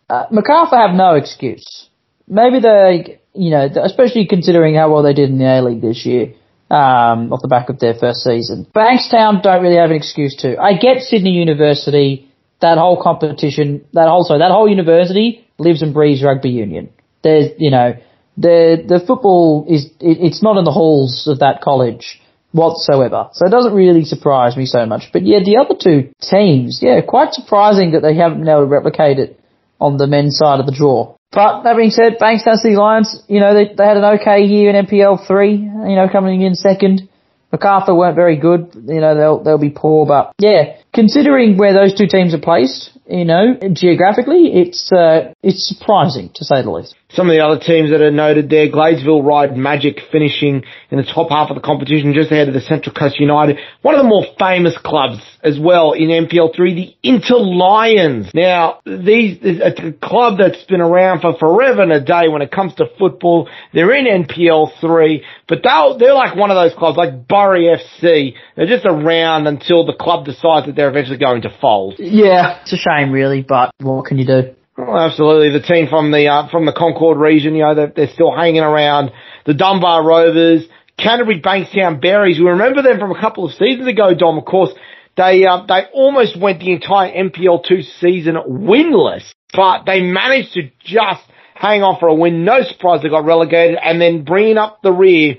Uh, 0.10 0.25
Macarthur 0.31 0.77
have 0.77 0.95
no 0.95 1.16
excuse. 1.16 1.89
Maybe 2.27 2.62
they, 2.62 3.19
you 3.34 3.50
know, 3.50 3.68
especially 3.84 4.27
considering 4.27 4.75
how 4.75 4.94
well 4.94 5.04
they 5.04 5.13
did 5.13 5.30
in 5.30 5.39
the 5.39 5.45
A-League 5.45 5.81
this 5.81 6.06
year 6.06 6.36
um, 6.71 7.33
off 7.33 7.41
the 7.41 7.50
back 7.50 7.68
of 7.69 7.79
their 7.79 7.94
first 7.94 8.23
season. 8.23 8.65
Bankstown 8.73 9.44
don't 9.44 9.62
really 9.62 9.75
have 9.75 9.91
an 9.91 9.98
excuse 9.98 10.36
to. 10.38 10.57
I 10.57 10.77
get 10.77 11.03
Sydney 11.03 11.31
University, 11.31 12.31
that 12.62 12.77
whole 12.77 13.01
competition, 13.01 13.86
that 13.93 14.07
whole, 14.07 14.24
sorry, 14.24 14.39
that 14.39 14.51
whole 14.51 14.69
university 14.69 15.46
lives 15.60 15.81
and 15.81 15.93
breathes 15.93 16.24
rugby 16.24 16.50
union. 16.50 16.89
There's, 17.24 17.51
you 17.57 17.72
know, 17.72 17.96
the, 18.38 18.84
the 18.88 19.03
football 19.05 19.65
is, 19.67 19.86
it, 20.00 20.17
it's 20.22 20.41
not 20.41 20.57
in 20.57 20.63
the 20.63 20.72
halls 20.72 21.27
of 21.27 21.39
that 21.39 21.62
college 21.62 22.22
whatsoever. 22.53 23.29
So 23.34 23.46
it 23.46 23.50
doesn't 23.50 23.74
really 23.74 24.05
surprise 24.05 24.55
me 24.55 24.65
so 24.65 24.86
much. 24.86 25.10
But 25.12 25.24
yeah, 25.24 25.39
the 25.43 25.57
other 25.57 25.75
two 25.77 26.13
teams, 26.22 26.79
yeah, 26.81 27.01
quite 27.01 27.34
surprising 27.34 27.91
that 27.91 28.01
they 28.01 28.15
haven't 28.15 28.39
been 28.39 28.50
able 28.50 28.62
to 28.62 28.67
replicate 28.67 29.19
it 29.19 29.39
on 29.79 29.98
the 29.98 30.07
men's 30.07 30.38
side 30.38 30.60
of 30.60 30.65
the 30.65 30.72
draw. 30.72 31.15
But 31.31 31.63
that 31.63 31.77
being 31.77 31.91
said, 31.91 32.17
Banks 32.19 32.43
Bankstown 32.43 32.57
City 32.57 32.75
Lions, 32.75 33.23
you 33.27 33.39
know, 33.39 33.53
they, 33.53 33.73
they 33.73 33.85
had 33.85 33.97
an 33.97 34.19
okay 34.19 34.43
year 34.43 34.69
in 34.69 34.85
NPL 34.85 35.25
3, 35.25 35.51
you 35.53 35.95
know, 35.95 36.07
coming 36.11 36.41
in 36.41 36.55
second. 36.55 37.07
Macarthur 37.51 37.95
weren't 37.95 38.15
very 38.15 38.38
good, 38.38 38.71
you 38.75 39.01
know, 39.01 39.15
they'll, 39.15 39.43
they'll 39.43 39.57
be 39.57 39.69
poor, 39.69 40.05
but 40.05 40.33
yeah, 40.39 40.77
considering 40.93 41.57
where 41.57 41.73
those 41.73 41.93
two 41.93 42.07
teams 42.07 42.33
are 42.33 42.39
placed, 42.39 42.97
you 43.07 43.25
know, 43.25 43.57
geographically, 43.73 44.53
it's, 44.53 44.89
uh, 44.91 45.33
it's 45.43 45.67
surprising 45.67 46.31
to 46.35 46.45
say 46.45 46.61
the 46.61 46.71
least. 46.71 46.95
Some 47.13 47.30
of 47.30 47.34
the 47.34 47.44
other 47.44 47.60
teams 47.60 47.91
that 47.91 48.01
are 48.01 48.12
noted 48.12 48.50
there, 48.50 48.70
Gladesville 48.70 49.25
Ryde 49.25 49.58
Magic 49.58 50.00
finishing 50.12 50.63
in 50.89 50.98
the 50.98 51.03
top 51.03 51.30
half 51.30 51.50
of 51.50 51.56
the 51.56 51.62
competition 51.62 52.13
just 52.13 52.32
ahead 52.32 52.48
of 52.48 52.53
the 52.53 52.62
Central 52.62 52.96
Coast 52.96 53.20
United. 53.20 53.58
One 53.82 53.96
of 53.96 54.01
the 54.01 54.08
more 54.08 54.25
famous 54.39 54.77
clubs 54.77 55.20
as 55.44 55.60
well 55.60 55.94
in 55.94 56.08
NPL3, 56.08 56.56
the 56.56 56.96
Inter 57.03 57.38
Lions. 57.38 58.32
Now, 58.34 58.80
these, 58.86 59.39
it's 59.41 59.80
a 59.80 59.91
club 59.91 60.38
that's 60.39 60.63
been 60.63 60.82
around 60.82 61.22
for 61.22 61.38
forever 61.38 61.82
and 61.82 61.91
a 61.91 62.00
day 62.00 62.30
when 62.30 62.41
it 62.41 62.51
comes 62.51 62.75
to 62.75 62.86
football. 62.98 63.50
They're 63.74 63.94
in 63.94 64.25
NPL3, 64.25 65.22
but 65.48 65.60
they're, 65.63 65.98
they're 65.98 66.13
like 66.13 66.36
one 66.36 66.51
of 66.51 66.56
those 66.56 66.77
clubs 66.77 66.98
like 66.98 67.27
Bury 67.27 67.75
FC. 67.75 68.36
They're 68.56 68.68
just 68.68 68.86
around 68.86 69.48
until 69.48 69.86
the 69.86 69.96
club 70.00 70.25
decides 70.25 70.68
that 70.68 70.75
they're 70.75 70.89
eventually 70.89 71.18
going 71.18 71.41
to 71.41 71.58
fold. 71.60 71.96
Yeah, 71.98 72.62
it's 72.62 72.74
a 72.74 72.77
shame 72.77 73.12
really, 73.12 73.41
but 73.41 73.72
what 73.80 74.06
can 74.06 74.18
you 74.18 74.25
do? 74.25 74.56
Oh, 74.78 74.98
absolutely. 74.98 75.51
The 75.58 75.66
team 75.66 75.88
from 75.90 76.12
the 76.12 76.28
uh, 76.28 76.50
from 76.50 76.66
the 76.66 76.74
Concord 76.74 77.18
region, 77.18 77.56
you 77.56 77.63
know, 77.63 77.75
they're, 77.75 77.94
they're 77.96 78.13
still 78.13 78.34
hanging 78.34 78.62
around. 78.62 79.12
The 79.46 79.54
Dunbar 79.54 80.04
Rovers, 80.04 80.63
Canterbury 80.98 81.42
Bankstown 81.42 82.01
Berries. 82.01 82.40
We 82.40 82.46
remember 82.46 82.82
them 82.82 83.00
from 83.00 83.12
a 83.12 83.20
couple 83.20 83.46
of 83.46 83.54
seasons 83.54 83.88
ago, 83.88 84.13
Dom. 84.13 84.38
Of 84.38 84.46
course, 84.46 84.72
they 85.18 85.46
uh, 85.46 85.66
they 85.68 85.84
almost 85.94 86.40
went 86.40 86.60
the 86.60 86.72
entire 86.72 87.12
NPL 87.12 87.66
two 87.68 87.82
season 87.82 88.36
winless, 88.48 89.30
but 89.54 89.84
they 89.86 90.01
managed 90.01 90.54
to 90.54 90.72
just 90.80 91.22
hang 91.54 91.84
on 91.84 92.00
for 92.00 92.08
a 92.08 92.13
win. 92.16 92.46
No 92.46 92.63
surprise 92.63 93.01
they 93.04 93.10
got 93.10 93.25
relegated, 93.25 93.78
and 93.84 94.00
then 94.01 94.24
bringing 94.24 94.58
up 94.58 94.82
the 94.82 94.94
rear. 94.94 95.36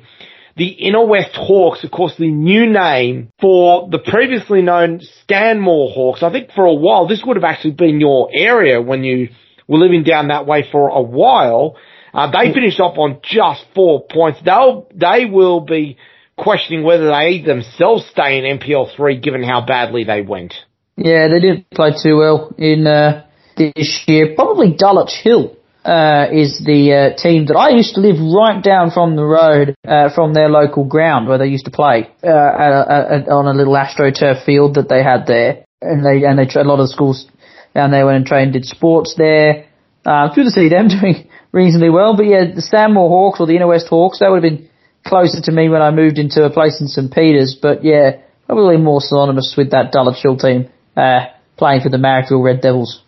The 0.57 0.67
Inner 0.67 1.07
West 1.07 1.35
Hawks, 1.35 1.83
of 1.85 1.91
course, 1.91 2.15
the 2.19 2.31
new 2.31 2.67
name 2.71 3.31
for 3.41 3.89
the 3.91 3.99
previously 3.99 4.63
known 4.63 5.01
Stanmore 5.23 5.91
Hawks. 5.93 6.23
I 6.23 6.31
think 6.31 6.53
for 6.53 6.65
a 6.65 6.75
while, 6.75 7.07
this 7.07 7.23
would 7.25 7.37
have 7.37 7.45
actually 7.45 7.73
been 7.73 8.01
your 8.01 8.29
area 8.33 8.81
when 8.81 9.05
you 9.05 9.31
were 9.67 9.79
living 9.79 10.03
down 10.05 10.29
that 10.29 10.47
way 10.47 10.65
for 10.71 10.89
a 10.89 11.03
while. 11.03 11.77
Uh, 12.13 12.31
they 12.31 12.53
finished 12.53 12.81
off 12.81 12.99
on 12.99 13.21
just 13.23 13.65
four 13.75 14.05
points. 14.11 14.41
They'll, 14.45 14.89
they 14.95 15.25
will 15.25 15.61
be 15.61 15.97
questioning 16.37 16.85
whether 16.85 17.07
they 17.07 17.41
themselves 17.41 18.07
stay 18.11 18.39
in 18.39 18.59
NPL 18.59 18.95
three 18.95 19.19
given 19.19 19.43
how 19.43 19.65
badly 19.65 20.05
they 20.05 20.21
went. 20.21 20.55
Yeah, 20.97 21.29
they 21.29 21.41
didn't 21.41 21.71
play 21.71 21.93
too 22.03 22.19
well 22.19 22.55
in 22.59 22.87
uh, 22.87 23.25
this 23.57 24.03
year. 24.07 24.35
Probably 24.35 24.75
Dulwich 24.77 25.15
Hill 25.23 25.57
uh, 25.85 26.27
is 26.33 26.63
the 26.65 26.95
uh, 26.95 27.17
team 27.17 27.47
that 27.47 27.57
I 27.57 27.71
used 27.71 27.95
to 27.97 28.01
live 28.01 28.17
right 28.21 28.63
down 28.63 28.91
from 28.91 29.17
the 29.17 29.25
road 29.25 29.75
uh, 29.87 30.15
from 30.15 30.33
their 30.33 30.49
local 30.49 30.85
ground 30.85 31.29
where 31.29 31.39
they 31.39 31.47
used 31.47 31.65
to 31.65 31.71
play 31.71 32.09
uh, 32.23 32.29
at 32.29 33.27
at, 33.27 33.29
on 33.29 33.47
a 33.47 33.53
little 33.53 33.75
astroturf 33.75 34.45
field 34.45 34.77
that 34.77 34.89
they 34.89 35.03
had 35.03 35.27
there, 35.27 35.65
and 35.81 36.05
they 36.05 36.25
and 36.25 36.39
they 36.39 36.47
a 36.61 36.65
lot 36.65 36.79
of 36.79 36.89
schools 36.89 37.27
down 37.75 37.91
there 37.91 38.07
went 38.07 38.17
and 38.17 38.27
trained 38.27 38.53
did 38.53 38.65
sports 38.65 39.15
there. 39.17 39.67
Uh, 40.05 40.33
good 40.35 40.45
to 40.45 40.51
see 40.51 40.69
them 40.69 40.89
doing 40.89 41.29
reasonably 41.53 41.91
well, 41.91 42.17
but 42.17 42.27
yeah, 42.27 42.45
the 42.55 42.63
Stanmore 42.63 43.09
Hawks 43.09 43.41
or 43.41 43.47
the 43.47 43.57
Inner 43.57 43.69
West 43.69 43.89
Hawks 43.89 44.19
that 44.21 44.31
would 44.31 44.43
have 44.43 44.51
been 44.51 44.69
closer 45.05 45.41
to 45.43 45.53
me 45.53 45.69
when 45.69 45.83
I 45.83 45.91
moved 45.91 46.19
into 46.19 46.45
a 46.45 46.51
place 46.51 46.81
in 46.81 46.87
St 46.87 47.13
Peters, 47.13 47.59
but 47.61 47.85
yeah, 47.85 48.23
probably 48.47 48.77
more 48.77 49.01
synonymous 49.01 49.55
with 49.57 49.71
that 49.73 49.93
Dulwich 49.93 50.23
Hill 50.23 50.37
team 50.37 50.71
uh, 50.97 51.27
playing 51.57 51.81
for 51.81 51.89
the 51.89 51.97
Marrickville 51.97 52.45
Red 52.45 52.61
Devils. 52.61 53.02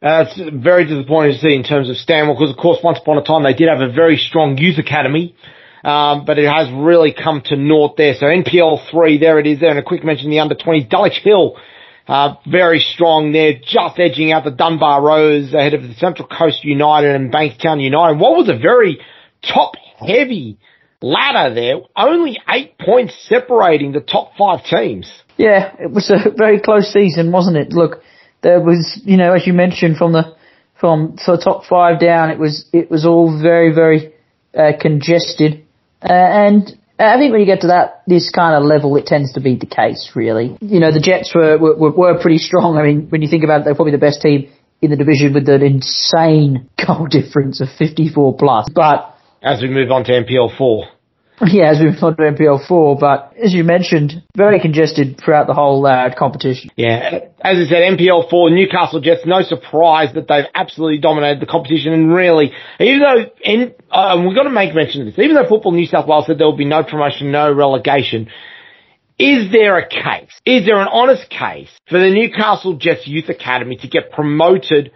Uh, 0.00 0.24
it's 0.26 0.62
very 0.62 0.86
disappointing 0.86 1.32
to 1.32 1.38
see 1.40 1.54
in 1.54 1.64
terms 1.64 1.90
of 1.90 1.96
Stanwell 1.96 2.34
because, 2.34 2.50
of 2.50 2.56
course, 2.56 2.78
once 2.84 2.98
upon 3.00 3.18
a 3.18 3.24
time 3.24 3.42
they 3.42 3.52
did 3.52 3.68
have 3.68 3.80
a 3.80 3.92
very 3.92 4.16
strong 4.16 4.56
youth 4.56 4.78
academy, 4.78 5.34
um, 5.82 6.24
but 6.24 6.38
it 6.38 6.48
has 6.48 6.68
really 6.72 7.12
come 7.12 7.42
to 7.46 7.56
naught 7.56 7.96
there. 7.96 8.14
So 8.14 8.26
NPL 8.26 8.90
three, 8.90 9.18
there 9.18 9.40
it 9.40 9.46
is. 9.46 9.58
There, 9.58 9.70
and 9.70 9.78
a 9.78 9.82
quick 9.82 10.04
mention 10.04 10.30
the 10.30 10.38
under 10.38 10.54
20s, 10.54 10.88
Dulwich 10.88 11.20
Hill, 11.24 11.56
uh, 12.06 12.36
very 12.46 12.78
strong 12.78 13.32
there, 13.32 13.54
just 13.54 13.98
edging 13.98 14.30
out 14.30 14.44
the 14.44 14.52
Dunbar 14.52 15.02
Rose 15.02 15.52
ahead 15.52 15.74
of 15.74 15.82
the 15.82 15.94
Central 15.94 16.28
Coast 16.28 16.62
United 16.62 17.16
and 17.16 17.32
Bankstown 17.32 17.82
United. 17.82 18.20
What 18.20 18.36
was 18.36 18.48
a 18.48 18.56
very 18.56 19.00
top 19.42 19.74
heavy 19.98 20.58
ladder 21.02 21.54
there, 21.54 21.76
only 21.96 22.38
eight 22.48 22.78
points 22.78 23.14
separating 23.28 23.92
the 23.92 24.00
top 24.00 24.32
five 24.38 24.64
teams. 24.64 25.10
Yeah, 25.36 25.74
it 25.78 25.90
was 25.90 26.10
a 26.10 26.30
very 26.30 26.60
close 26.60 26.92
season, 26.92 27.30
wasn't 27.32 27.56
it? 27.56 27.72
Look, 27.72 28.02
there 28.42 28.60
was, 28.60 29.00
you 29.04 29.16
know, 29.16 29.32
as 29.32 29.46
you 29.46 29.52
mentioned, 29.52 29.96
from 29.96 30.12
the 30.12 30.36
from 30.80 31.16
the 31.16 31.40
top 31.42 31.64
five 31.64 32.00
down, 32.00 32.30
it 32.30 32.38
was 32.38 32.68
it 32.72 32.90
was 32.90 33.04
all 33.04 33.40
very 33.40 33.74
very 33.74 34.12
uh, 34.56 34.72
congested, 34.80 35.64
uh, 36.02 36.12
and 36.12 36.78
I 36.98 37.18
think 37.18 37.32
when 37.32 37.40
you 37.40 37.46
get 37.46 37.62
to 37.62 37.68
that 37.68 38.02
this 38.06 38.30
kind 38.30 38.54
of 38.54 38.62
level, 38.64 38.96
it 38.96 39.06
tends 39.06 39.32
to 39.34 39.40
be 39.40 39.56
the 39.56 39.66
case. 39.66 40.12
Really, 40.14 40.56
you 40.60 40.80
know, 40.80 40.92
the 40.92 41.00
Jets 41.00 41.34
were 41.34 41.58
were, 41.58 41.90
were 41.90 42.18
pretty 42.20 42.38
strong. 42.38 42.76
I 42.76 42.82
mean, 42.82 43.08
when 43.08 43.22
you 43.22 43.28
think 43.28 43.44
about 43.44 43.62
it, 43.62 43.64
they're 43.64 43.74
probably 43.74 43.92
the 43.92 43.98
best 43.98 44.22
team 44.22 44.50
in 44.80 44.90
the 44.90 44.96
division 44.96 45.34
with 45.34 45.48
an 45.48 45.62
insane 45.62 46.68
goal 46.86 47.06
difference 47.06 47.60
of 47.60 47.68
54 47.78 48.36
plus. 48.36 48.68
But 48.72 49.16
as 49.42 49.60
we 49.60 49.68
move 49.68 49.90
on 49.90 50.04
to 50.04 50.12
NPL 50.12 50.56
four. 50.56 50.86
Yeah, 51.46 51.70
as 51.70 51.78
we've 51.80 51.98
gone 52.00 52.16
to 52.16 52.22
NPL 52.22 52.66
four, 52.66 52.96
but 52.98 53.32
as 53.42 53.54
you 53.54 53.62
mentioned, 53.62 54.24
very 54.36 54.60
congested 54.60 55.20
throughout 55.24 55.46
the 55.46 55.54
whole 55.54 55.86
uh, 55.86 56.12
competition. 56.16 56.70
Yeah, 56.76 57.28
as 57.40 57.58
I 57.58 57.64
said, 57.68 57.96
NPL 57.96 58.28
four, 58.28 58.50
Newcastle 58.50 59.00
Jets. 59.00 59.22
No 59.24 59.42
surprise 59.42 60.12
that 60.14 60.26
they've 60.26 60.46
absolutely 60.52 60.98
dominated 60.98 61.40
the 61.40 61.46
competition, 61.46 61.92
and 61.92 62.12
really, 62.12 62.52
even 62.80 63.00
though, 63.00 63.30
in, 63.44 63.74
uh, 63.90 64.20
we've 64.24 64.34
got 64.34 64.44
to 64.44 64.50
make 64.50 64.74
mention 64.74 65.02
of 65.02 65.06
this, 65.06 65.18
even 65.18 65.36
though 65.36 65.48
Football 65.48 65.72
New 65.72 65.86
South 65.86 66.08
Wales 66.08 66.26
said 66.26 66.38
there 66.38 66.46
will 66.46 66.56
be 66.56 66.64
no 66.64 66.82
promotion, 66.82 67.30
no 67.30 67.52
relegation. 67.52 68.28
Is 69.18 69.52
there 69.52 69.78
a 69.78 69.88
case? 69.88 70.32
Is 70.44 70.66
there 70.66 70.80
an 70.80 70.88
honest 70.90 71.30
case 71.30 71.70
for 71.88 71.98
the 71.98 72.10
Newcastle 72.10 72.74
Jets 72.74 73.06
Youth 73.06 73.28
Academy 73.28 73.76
to 73.76 73.88
get 73.88 74.10
promoted 74.10 74.92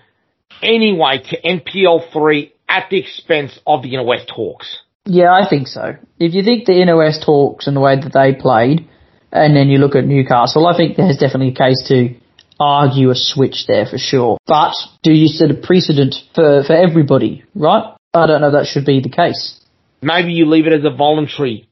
anyway 0.60 1.22
to 1.30 1.40
NPL 1.40 2.12
three 2.12 2.52
at 2.68 2.88
the 2.90 2.98
expense 2.98 3.58
of 3.64 3.82
the 3.82 3.94
Inner 3.94 4.04
West 4.04 4.30
Hawks? 4.30 4.81
Yeah, 5.04 5.32
I 5.32 5.48
think 5.48 5.66
so. 5.66 5.96
If 6.18 6.34
you 6.34 6.42
think 6.42 6.66
the 6.66 6.84
NOS 6.84 7.24
talks 7.24 7.66
and 7.66 7.76
the 7.76 7.80
way 7.80 7.96
that 8.00 8.12
they 8.12 8.34
played, 8.40 8.88
and 9.32 9.56
then 9.56 9.68
you 9.68 9.78
look 9.78 9.96
at 9.96 10.04
Newcastle, 10.04 10.66
I 10.66 10.76
think 10.76 10.96
there's 10.96 11.16
definitely 11.16 11.48
a 11.48 11.54
case 11.54 11.82
to 11.88 12.14
argue 12.60 13.10
a 13.10 13.14
switch 13.14 13.66
there 13.66 13.86
for 13.86 13.98
sure. 13.98 14.38
But 14.46 14.74
do 15.02 15.12
you 15.12 15.26
set 15.28 15.50
a 15.50 15.54
precedent 15.54 16.14
for, 16.34 16.62
for 16.62 16.74
everybody, 16.74 17.44
right? 17.54 17.94
I 18.14 18.26
don't 18.26 18.40
know 18.40 18.48
if 18.48 18.52
that 18.52 18.66
should 18.66 18.84
be 18.84 19.00
the 19.00 19.08
case. 19.08 19.58
Maybe 20.02 20.32
you 20.32 20.46
leave 20.46 20.66
it 20.66 20.72
as 20.72 20.84
a 20.84 20.94
voluntary 20.94 21.68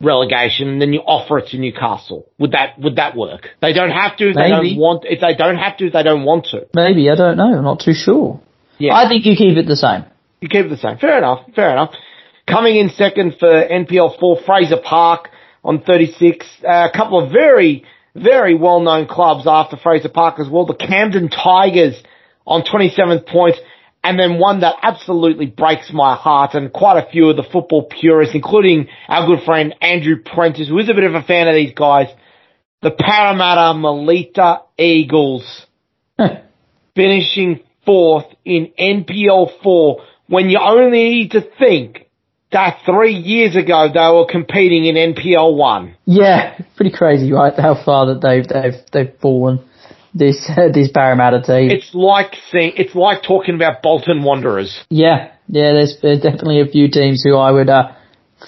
relegation 0.00 0.68
and 0.68 0.82
then 0.82 0.92
you 0.92 1.00
offer 1.00 1.38
it 1.38 1.48
to 1.48 1.58
Newcastle. 1.58 2.28
Would 2.38 2.52
that 2.52 2.78
would 2.78 2.96
that 2.96 3.16
work? 3.16 3.50
They 3.62 3.72
don't 3.72 3.90
have 3.90 4.16
to 4.18 4.30
if 4.30 4.36
Maybe. 4.36 4.48
they 4.48 4.74
don't 4.74 4.78
want 4.78 5.04
if 5.04 5.20
they 5.20 5.34
don't 5.34 5.56
have 5.56 5.76
to 5.78 5.86
if 5.86 5.92
they 5.92 6.02
don't 6.02 6.24
want 6.24 6.46
to. 6.46 6.66
Maybe, 6.74 7.08
I 7.08 7.14
don't 7.14 7.36
know, 7.36 7.56
I'm 7.56 7.64
not 7.64 7.80
too 7.80 7.94
sure. 7.94 8.40
Yeah. 8.78 8.94
I 8.94 9.08
think 9.08 9.24
you 9.24 9.36
keep 9.36 9.56
it 9.56 9.66
the 9.66 9.76
same. 9.76 10.04
You 10.40 10.48
keep 10.48 10.66
it 10.66 10.68
the 10.68 10.76
same. 10.76 10.98
Fair 10.98 11.18
enough, 11.18 11.46
fair 11.54 11.70
enough. 11.72 11.94
Coming 12.48 12.76
in 12.76 12.90
second 12.90 13.36
for 13.40 13.48
NPL 13.48 14.20
4, 14.20 14.40
Fraser 14.46 14.76
Park 14.76 15.30
on 15.64 15.82
36. 15.82 16.46
Uh, 16.62 16.88
a 16.88 16.96
couple 16.96 17.22
of 17.22 17.32
very, 17.32 17.84
very 18.14 18.54
well-known 18.54 19.08
clubs 19.08 19.46
after 19.48 19.76
Fraser 19.76 20.08
Park 20.08 20.38
as 20.38 20.48
well. 20.48 20.64
The 20.64 20.74
Camden 20.74 21.28
Tigers 21.28 22.00
on 22.46 22.62
27th 22.62 23.26
points. 23.26 23.58
And 24.04 24.16
then 24.16 24.38
one 24.38 24.60
that 24.60 24.76
absolutely 24.82 25.46
breaks 25.46 25.90
my 25.92 26.14
heart 26.14 26.54
and 26.54 26.72
quite 26.72 27.04
a 27.04 27.10
few 27.10 27.28
of 27.28 27.36
the 27.36 27.42
football 27.42 27.88
purists, 27.90 28.36
including 28.36 28.86
our 29.08 29.26
good 29.26 29.44
friend 29.44 29.74
Andrew 29.80 30.22
Prentice, 30.22 30.68
who 30.68 30.78
is 30.78 30.88
a 30.88 30.94
bit 30.94 31.02
of 31.02 31.16
a 31.16 31.22
fan 31.22 31.48
of 31.48 31.56
these 31.56 31.72
guys. 31.74 32.06
The 32.82 32.92
Parramatta 32.92 33.76
Melita 33.76 34.60
Eagles 34.78 35.66
finishing 36.94 37.64
fourth 37.84 38.26
in 38.44 38.72
NPL 38.78 39.60
4 39.60 40.02
when 40.28 40.50
you 40.50 40.60
only 40.60 41.08
need 41.08 41.30
to 41.32 41.40
think 41.40 42.05
that 42.56 42.80
three 42.86 43.12
years 43.12 43.54
ago 43.54 43.88
they 43.92 44.08
were 44.16 44.26
competing 44.26 44.86
in 44.86 45.14
NPL 45.14 45.56
one. 45.56 45.94
Yeah, 46.06 46.58
pretty 46.74 46.96
crazy, 46.96 47.30
right? 47.30 47.52
How 47.54 47.76
far 47.84 48.06
that 48.06 48.20
they've 48.22 48.48
they've 48.48 48.80
they've 48.92 49.20
fallen. 49.20 49.60
This 50.14 50.38
uh, 50.48 50.68
this 50.72 50.88
Parramatta 50.92 51.42
team. 51.42 51.70
It's 51.70 51.94
like 51.94 52.34
seeing. 52.50 52.72
It's 52.76 52.94
like 52.94 53.22
talking 53.22 53.54
about 53.54 53.82
Bolton 53.82 54.22
Wanderers. 54.22 54.84
Yeah, 54.88 55.32
yeah. 55.48 55.72
There's, 55.72 55.98
there's 56.00 56.20
definitely 56.22 56.62
a 56.62 56.66
few 56.66 56.90
teams 56.90 57.22
who 57.22 57.36
I 57.36 57.50
would 57.50 57.68
uh, 57.68 57.92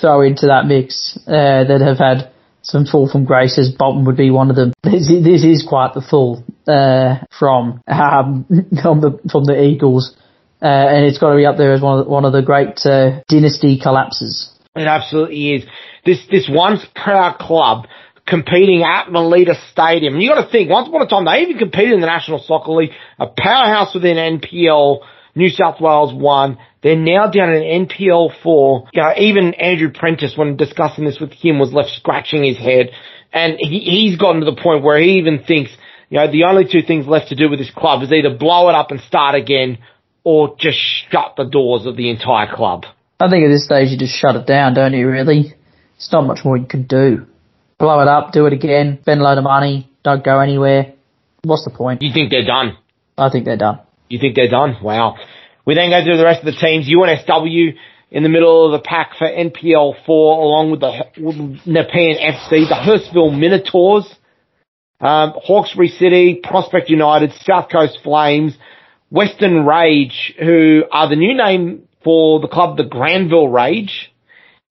throw 0.00 0.22
into 0.22 0.46
that 0.46 0.64
mix 0.66 1.18
uh, 1.26 1.64
that 1.68 1.80
have 1.84 1.98
had 1.98 2.32
some 2.62 2.86
fall 2.86 3.10
from 3.10 3.26
graces. 3.26 3.70
Bolton 3.70 4.06
would 4.06 4.16
be 4.16 4.30
one 4.30 4.50
of 4.50 4.56
them. 4.56 4.72
This, 4.82 5.08
this 5.08 5.44
is 5.44 5.66
quite 5.68 5.92
the 5.92 6.00
fall 6.00 6.42
uh, 6.66 7.16
from 7.38 7.82
um, 7.86 8.46
from 8.82 9.02
the 9.02 9.20
from 9.30 9.44
the 9.44 9.62
Eagles. 9.62 10.16
Uh, 10.60 10.66
and 10.66 11.06
it's 11.06 11.18
got 11.18 11.30
to 11.30 11.36
be 11.36 11.46
up 11.46 11.56
there 11.56 11.72
as 11.72 11.80
one 11.80 11.98
of 11.98 12.04
the, 12.04 12.10
one 12.10 12.24
of 12.24 12.32
the 12.32 12.42
great 12.42 12.84
uh, 12.84 13.20
dynasty 13.28 13.78
collapses. 13.80 14.52
It 14.74 14.86
absolutely 14.86 15.54
is. 15.54 15.64
This 16.04 16.18
this 16.30 16.48
once 16.50 16.84
proud 16.94 17.38
club 17.38 17.86
competing 18.26 18.82
at 18.82 19.10
Melita 19.10 19.54
Stadium. 19.72 20.20
You 20.20 20.28
got 20.28 20.44
to 20.44 20.50
think, 20.50 20.68
once 20.68 20.88
upon 20.88 21.02
a 21.02 21.06
time, 21.06 21.24
they 21.24 21.42
even 21.42 21.58
competed 21.58 21.94
in 21.94 22.00
the 22.00 22.06
National 22.06 22.38
Soccer 22.38 22.72
League, 22.72 22.90
a 23.18 23.26
powerhouse 23.26 23.94
within 23.94 24.16
NPL. 24.16 25.00
New 25.34 25.48
South 25.50 25.80
Wales 25.80 26.12
one. 26.12 26.58
They're 26.82 26.96
now 26.96 27.30
down 27.30 27.52
in 27.52 27.86
NPL 27.86 28.42
four. 28.42 28.88
You 28.92 29.02
know, 29.02 29.12
even 29.16 29.54
Andrew 29.54 29.90
Prentice, 29.92 30.36
when 30.36 30.56
discussing 30.56 31.04
this 31.04 31.20
with 31.20 31.32
him, 31.32 31.60
was 31.60 31.72
left 31.72 31.90
scratching 31.90 32.42
his 32.42 32.56
head. 32.56 32.90
And 33.32 33.56
he, 33.58 33.78
he's 33.80 34.16
gotten 34.16 34.40
to 34.40 34.50
the 34.50 34.60
point 34.60 34.82
where 34.82 34.98
he 34.98 35.18
even 35.18 35.44
thinks, 35.44 35.70
you 36.10 36.18
know, 36.18 36.30
the 36.30 36.44
only 36.44 36.64
two 36.64 36.82
things 36.82 37.06
left 37.06 37.28
to 37.28 37.36
do 37.36 37.48
with 37.48 37.60
this 37.60 37.70
club 37.70 38.02
is 38.02 38.10
either 38.10 38.36
blow 38.36 38.68
it 38.68 38.74
up 38.74 38.90
and 38.90 39.00
start 39.00 39.36
again 39.36 39.78
or 40.24 40.56
just 40.58 40.78
shut 41.10 41.34
the 41.36 41.44
doors 41.44 41.86
of 41.86 41.96
the 41.96 42.10
entire 42.10 42.54
club? 42.54 42.84
I 43.20 43.28
think 43.28 43.44
at 43.44 43.48
this 43.48 43.64
stage 43.64 43.90
you 43.90 43.98
just 43.98 44.14
shut 44.14 44.36
it 44.36 44.46
down, 44.46 44.74
don't 44.74 44.92
you, 44.92 45.08
really? 45.08 45.54
It's 45.96 46.12
not 46.12 46.26
much 46.26 46.44
more 46.44 46.56
you 46.56 46.66
can 46.66 46.84
do. 46.84 47.26
Blow 47.78 48.00
it 48.00 48.08
up, 48.08 48.32
do 48.32 48.46
it 48.46 48.52
again, 48.52 48.98
spend 49.02 49.20
a 49.20 49.24
load 49.24 49.38
of 49.38 49.44
money, 49.44 49.90
don't 50.04 50.24
go 50.24 50.40
anywhere. 50.40 50.94
What's 51.42 51.64
the 51.64 51.70
point? 51.70 52.02
You 52.02 52.12
think 52.12 52.30
they're 52.30 52.44
done? 52.44 52.76
I 53.16 53.30
think 53.30 53.44
they're 53.44 53.56
done. 53.56 53.80
You 54.08 54.18
think 54.18 54.36
they're 54.36 54.50
done? 54.50 54.76
Wow. 54.82 55.16
We 55.64 55.74
then 55.74 55.90
go 55.90 56.02
through 56.02 56.16
the 56.16 56.24
rest 56.24 56.40
of 56.40 56.46
the 56.46 56.58
teams. 56.60 56.88
UNSW 56.88 57.74
in 58.10 58.22
the 58.22 58.28
middle 58.28 58.66
of 58.66 58.72
the 58.72 58.84
pack 58.86 59.12
for 59.18 59.26
NPL 59.26 60.04
4 60.06 60.42
along 60.42 60.70
with 60.70 60.80
the 60.80 61.60
Nepean 61.66 62.16
FC, 62.16 62.66
the 62.68 62.74
Hurstville 62.74 63.38
Minotaurs, 63.38 64.06
um, 65.00 65.34
Hawkesbury 65.36 65.88
City, 65.88 66.40
Prospect 66.42 66.88
United, 66.88 67.32
South 67.42 67.70
Coast 67.70 67.98
Flames, 68.02 68.56
Western 69.10 69.64
Rage, 69.64 70.34
who 70.38 70.82
are 70.90 71.08
the 71.08 71.16
new 71.16 71.34
name 71.34 71.88
for 72.04 72.40
the 72.40 72.48
club, 72.48 72.76
the 72.76 72.84
Granville 72.84 73.48
Rage, 73.48 74.12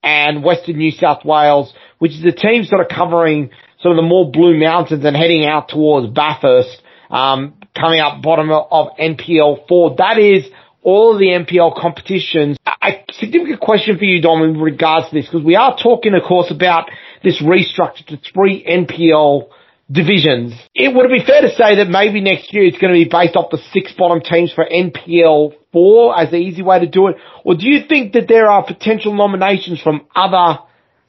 and 0.04 0.44
Western 0.44 0.78
New 0.78 0.92
South 0.92 1.26
Wales, 1.26 1.74
which 2.00 2.12
is 2.12 2.24
a 2.24 2.32
team 2.32 2.64
sort 2.64 2.82
of 2.82 2.88
covering 2.88 3.50
sort 3.82 3.94
of 3.94 3.98
the 3.98 4.08
more 4.08 4.32
Blue 4.32 4.58
Mountains 4.60 5.04
and 5.04 5.16
heading 5.16 5.46
out 5.46 5.70
towards 5.70 6.14
Bathurst, 6.14 6.82
um, 7.10 7.56
coming 7.76 8.00
up 8.00 8.22
bottom 8.22 8.52
of 8.52 8.90
NPL 9.00 9.68
4. 9.68 9.96
That 9.98 10.18
is 10.20 10.46
all 10.84 11.14
of 11.14 11.20
the 11.20 11.26
NPL 11.26 11.76
competitions. 11.76 12.58
A 12.66 13.04
significant 13.12 13.60
question 13.60 13.98
for 13.98 14.06
you, 14.06 14.22
Dom, 14.22 14.44
in 14.44 14.60
regards 14.60 15.10
to 15.10 15.16
this, 15.16 15.26
because 15.26 15.44
we 15.44 15.56
are 15.56 15.78
talking, 15.78 16.14
of 16.14 16.24
course, 16.24 16.52
about 16.52 16.90
this 17.24 17.42
restructure 17.42 18.06
to 18.08 18.18
three 18.34 18.64
NPL 18.64 19.50
divisions. 19.92 20.54
It 20.76 20.94
would 20.94 21.06
it 21.06 21.20
be 21.20 21.26
fair 21.26 21.42
to 21.42 21.50
say 21.50 21.78
that 21.78 21.88
maybe 21.90 22.22
next 22.22 22.54
year 22.54 22.66
it's 22.66 22.78
going 22.78 22.94
to 22.94 23.06
be 23.06 23.10
based 23.10 23.36
off 23.36 23.52
the 23.52 23.60
six 23.72 23.94
bottom 23.94 24.22
teams 24.22 24.52
for 24.52 24.66
NPL 24.66 25.54
four 25.72 26.18
as 26.18 26.32
the 26.32 26.38
easy 26.38 26.62
way 26.62 26.80
to 26.80 26.88
do 26.88 27.08
it, 27.08 27.16
or 27.44 27.56
do 27.56 27.68
you 27.70 27.88
think 27.88 28.14
that 28.14 28.28
there 28.28 28.50
are 28.50 28.66
potential 28.66 29.14
nominations 29.14 29.82
from 29.82 30.06
other, 30.16 30.60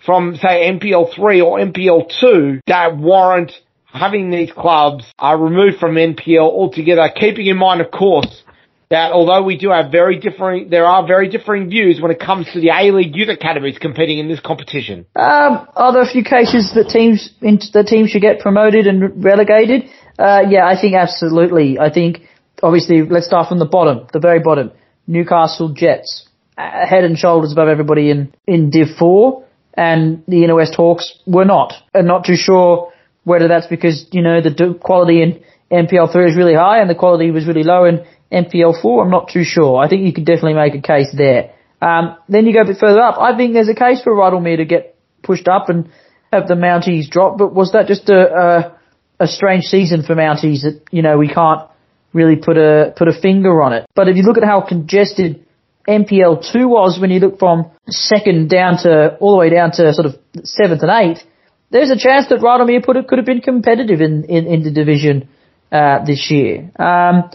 from 0.05 0.37
say 0.37 0.71
NPL 0.71 1.15
three 1.15 1.41
or 1.41 1.59
NPL 1.59 2.11
two 2.21 2.61
that 2.67 2.97
warrant 2.97 3.53
having 3.87 4.31
these 4.31 4.53
clubs 4.53 5.05
are 5.19 5.39
removed 5.39 5.79
from 5.79 5.95
NPL 5.95 6.41
altogether, 6.41 7.09
keeping 7.15 7.47
in 7.47 7.57
mind, 7.57 7.81
of 7.81 7.91
course, 7.91 8.43
that 8.91 9.13
although 9.13 9.43
we 9.43 9.59
do 9.59 9.71
have 9.71 9.93
very 9.93 10.19
differing, 10.19 10.71
there 10.71 10.87
are 10.87 11.07
very 11.07 11.29
differing 11.29 11.69
views 11.69 12.01
when 12.01 12.11
it 12.11 12.19
comes 12.19 12.47
to 12.53 12.61
the 12.61 12.71
A-League 12.71 13.15
youth 13.15 13.29
academies 13.29 13.79
competing 13.79 14.19
in 14.19 14.29
this 14.29 14.41
competition. 14.41 15.07
Um, 15.15 15.69
are 15.77 15.93
there 15.93 16.03
a 16.03 16.11
few 16.11 16.25
cases 16.25 16.73
that 16.75 16.89
teams 16.89 17.31
that 17.41 17.87
teams 17.87 18.11
should 18.11 18.23
get 18.23 18.41
promoted 18.41 18.87
and 18.87 19.23
relegated? 19.23 19.91
Uh, 20.19 20.43
yeah, 20.49 20.67
I 20.67 20.81
think 20.81 20.95
absolutely. 20.95 21.79
I 21.79 21.93
think 21.93 22.23
obviously 22.63 23.03
let's 23.03 23.27
start 23.27 23.49
from 23.49 23.59
the 23.59 23.67
bottom, 23.67 24.07
the 24.13 24.21
very 24.21 24.41
bottom. 24.41 24.73
Newcastle 25.07 25.71
Jets, 25.75 26.27
uh, 26.57 26.87
head 26.87 27.05
and 27.05 27.17
shoulders 27.17 27.53
above 27.53 27.69
everybody 27.69 28.11
in 28.11 28.35
in 28.47 28.71
Div 28.71 28.89
Four, 28.99 29.45
and 29.75 30.23
the 30.27 30.45
Inner 30.45 30.55
West 30.55 30.75
Hawks 30.75 31.19
were 31.27 31.45
not. 31.45 31.75
And 31.93 32.07
not 32.07 32.25
too 32.25 32.37
sure 32.37 32.93
whether 33.25 33.49
that's 33.49 33.67
because 33.67 34.07
you 34.13 34.23
know 34.23 34.41
the 34.41 34.79
quality 34.81 35.23
in 35.23 35.43
NPL 35.71 36.11
three 36.11 36.31
is 36.31 36.37
really 36.37 36.55
high 36.55 36.81
and 36.81 36.89
the 36.89 36.95
quality 36.95 37.31
was 37.31 37.47
really 37.47 37.63
low 37.63 37.85
in 37.85 38.07
NPL4, 38.33 39.05
I'm 39.05 39.11
not 39.11 39.31
too 39.33 39.45
sure. 39.45 39.79
I 39.79 39.89
think 39.89 40.07
you 40.07 40.13
could 40.13 40.27
definitely 40.27 40.55
make 40.55 40.75
a 40.75 40.83
case 40.83 41.09
there. 41.17 41.55
Um, 41.81 42.17
then 42.29 42.47
you 42.47 42.53
go 42.53 42.63
a 42.63 42.67
bit 42.67 42.79
further 42.79 43.01
up. 43.01 43.19
I 43.19 43.37
think 43.37 43.55
there's 43.55 43.69
a 43.69 43.75
case 43.75 44.03
for 44.03 44.13
Rydalmere 44.13 44.59
to 44.59 44.65
get 44.65 44.97
pushed 45.23 45.49
up 45.49 45.69
and 45.69 45.91
have 46.33 46.49
the 46.49 46.55
Mounties 46.55 47.09
drop, 47.09 47.39
but 47.39 47.55
was 47.55 47.73
that 47.73 47.87
just 47.87 48.09
a, 48.11 48.75
a, 49.19 49.25
a 49.25 49.27
strange 49.27 49.65
season 49.65 50.03
for 50.03 50.15
Mounties 50.15 50.63
that, 50.63 50.83
you 50.91 51.03
know, 51.03 51.17
we 51.17 51.29
can't 51.29 51.69
really 52.13 52.37
put 52.37 52.57
a, 52.57 52.93
put 52.97 53.09
a 53.09 53.19
finger 53.19 53.63
on 53.63 53.73
it. 53.73 53.87
But 53.95 54.09
if 54.09 54.17
you 54.17 54.23
look 54.23 54.37
at 54.37 54.45
how 54.45 54.61
congested 54.61 55.47
NPL2 55.89 56.69
was 56.69 56.99
when 57.01 57.11
you 57.11 57.21
look 57.21 57.39
from 57.39 57.71
second 57.89 58.51
down 58.51 58.79
to, 58.83 59.17
all 59.21 59.33
the 59.33 59.39
way 59.39 59.51
down 59.51 59.71
to 59.73 59.93
sort 59.95 60.07
of 60.07 60.17
seventh 60.45 60.83
and 60.83 60.91
eighth, 60.91 61.23
there's 61.71 61.91
a 61.91 61.97
chance 61.97 62.29
that 62.29 62.41
Rydalmere 62.41 62.85
put 62.85 62.97
it, 62.97 63.09
could 63.09 63.19
have 63.19 63.27
been 63.27 63.41
competitive 63.41 64.01
in, 64.01 64.25
in, 64.25 64.47
in 64.47 64.63
the 64.63 64.71
division, 64.71 65.29
uh, 65.71 66.05
this 66.05 66.31
year. 66.31 66.71
Um, 66.79 67.31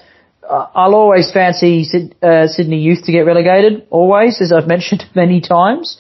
I'll 0.75 0.95
always 0.95 1.31
fancy 1.31 1.85
uh, 2.21 2.47
Sydney 2.47 2.79
Youth 2.79 3.03
to 3.05 3.11
get 3.11 3.21
relegated, 3.21 3.87
always, 3.89 4.41
as 4.41 4.51
I've 4.51 4.67
mentioned 4.75 5.03
many 5.15 5.41
times. 5.41 5.99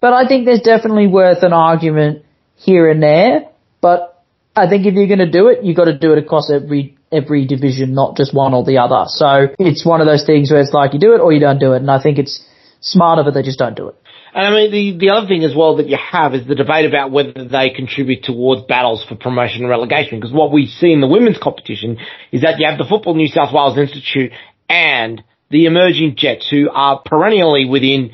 But 0.00 0.12
I 0.12 0.26
think 0.26 0.44
there's 0.44 0.60
definitely 0.60 1.06
worth 1.06 1.42
an 1.42 1.52
argument 1.52 2.24
here 2.56 2.90
and 2.90 3.02
there. 3.02 3.48
But 3.80 4.22
I 4.54 4.68
think 4.68 4.86
if 4.86 4.94
you're 4.94 5.06
going 5.06 5.18
to 5.18 5.30
do 5.30 5.48
it, 5.48 5.64
you've 5.64 5.76
got 5.76 5.86
to 5.86 5.98
do 5.98 6.12
it 6.12 6.18
across 6.18 6.50
every 6.50 6.96
every 7.10 7.46
division, 7.46 7.94
not 7.94 8.16
just 8.16 8.34
one 8.34 8.54
or 8.54 8.64
the 8.64 8.78
other. 8.78 9.04
So 9.06 9.46
it's 9.58 9.86
one 9.86 10.00
of 10.00 10.06
those 10.06 10.26
things 10.26 10.50
where 10.50 10.60
it's 10.60 10.72
like 10.72 10.94
you 10.94 10.98
do 10.98 11.14
it 11.14 11.20
or 11.20 11.32
you 11.32 11.38
don't 11.38 11.60
do 11.60 11.72
it. 11.74 11.76
And 11.76 11.90
I 11.90 12.02
think 12.02 12.18
it's 12.18 12.44
smarter, 12.80 13.22
but 13.22 13.34
they 13.34 13.42
just 13.42 13.58
don't 13.58 13.76
do 13.76 13.88
it. 13.88 13.96
And 14.34 14.44
I 14.44 14.50
mean, 14.50 14.72
the, 14.72 15.06
the 15.06 15.12
other 15.12 15.28
thing 15.28 15.44
as 15.44 15.54
well 15.54 15.76
that 15.76 15.88
you 15.88 15.96
have 15.96 16.34
is 16.34 16.44
the 16.44 16.56
debate 16.56 16.86
about 16.86 17.12
whether 17.12 17.44
they 17.44 17.70
contribute 17.70 18.24
towards 18.24 18.62
battles 18.62 19.04
for 19.04 19.14
promotion 19.14 19.60
and 19.60 19.70
relegation. 19.70 20.18
Because 20.18 20.34
what 20.34 20.50
we 20.50 20.66
see 20.66 20.90
in 20.90 21.00
the 21.00 21.06
women's 21.06 21.38
competition 21.38 21.98
is 22.32 22.42
that 22.42 22.58
you 22.58 22.66
have 22.68 22.76
the 22.76 22.84
Football 22.84 23.14
New 23.14 23.28
South 23.28 23.54
Wales 23.54 23.78
Institute 23.78 24.32
and 24.68 25.22
the 25.50 25.66
emerging 25.66 26.16
Jets 26.16 26.50
who 26.50 26.68
are 26.68 27.00
perennially 27.06 27.64
within 27.64 28.10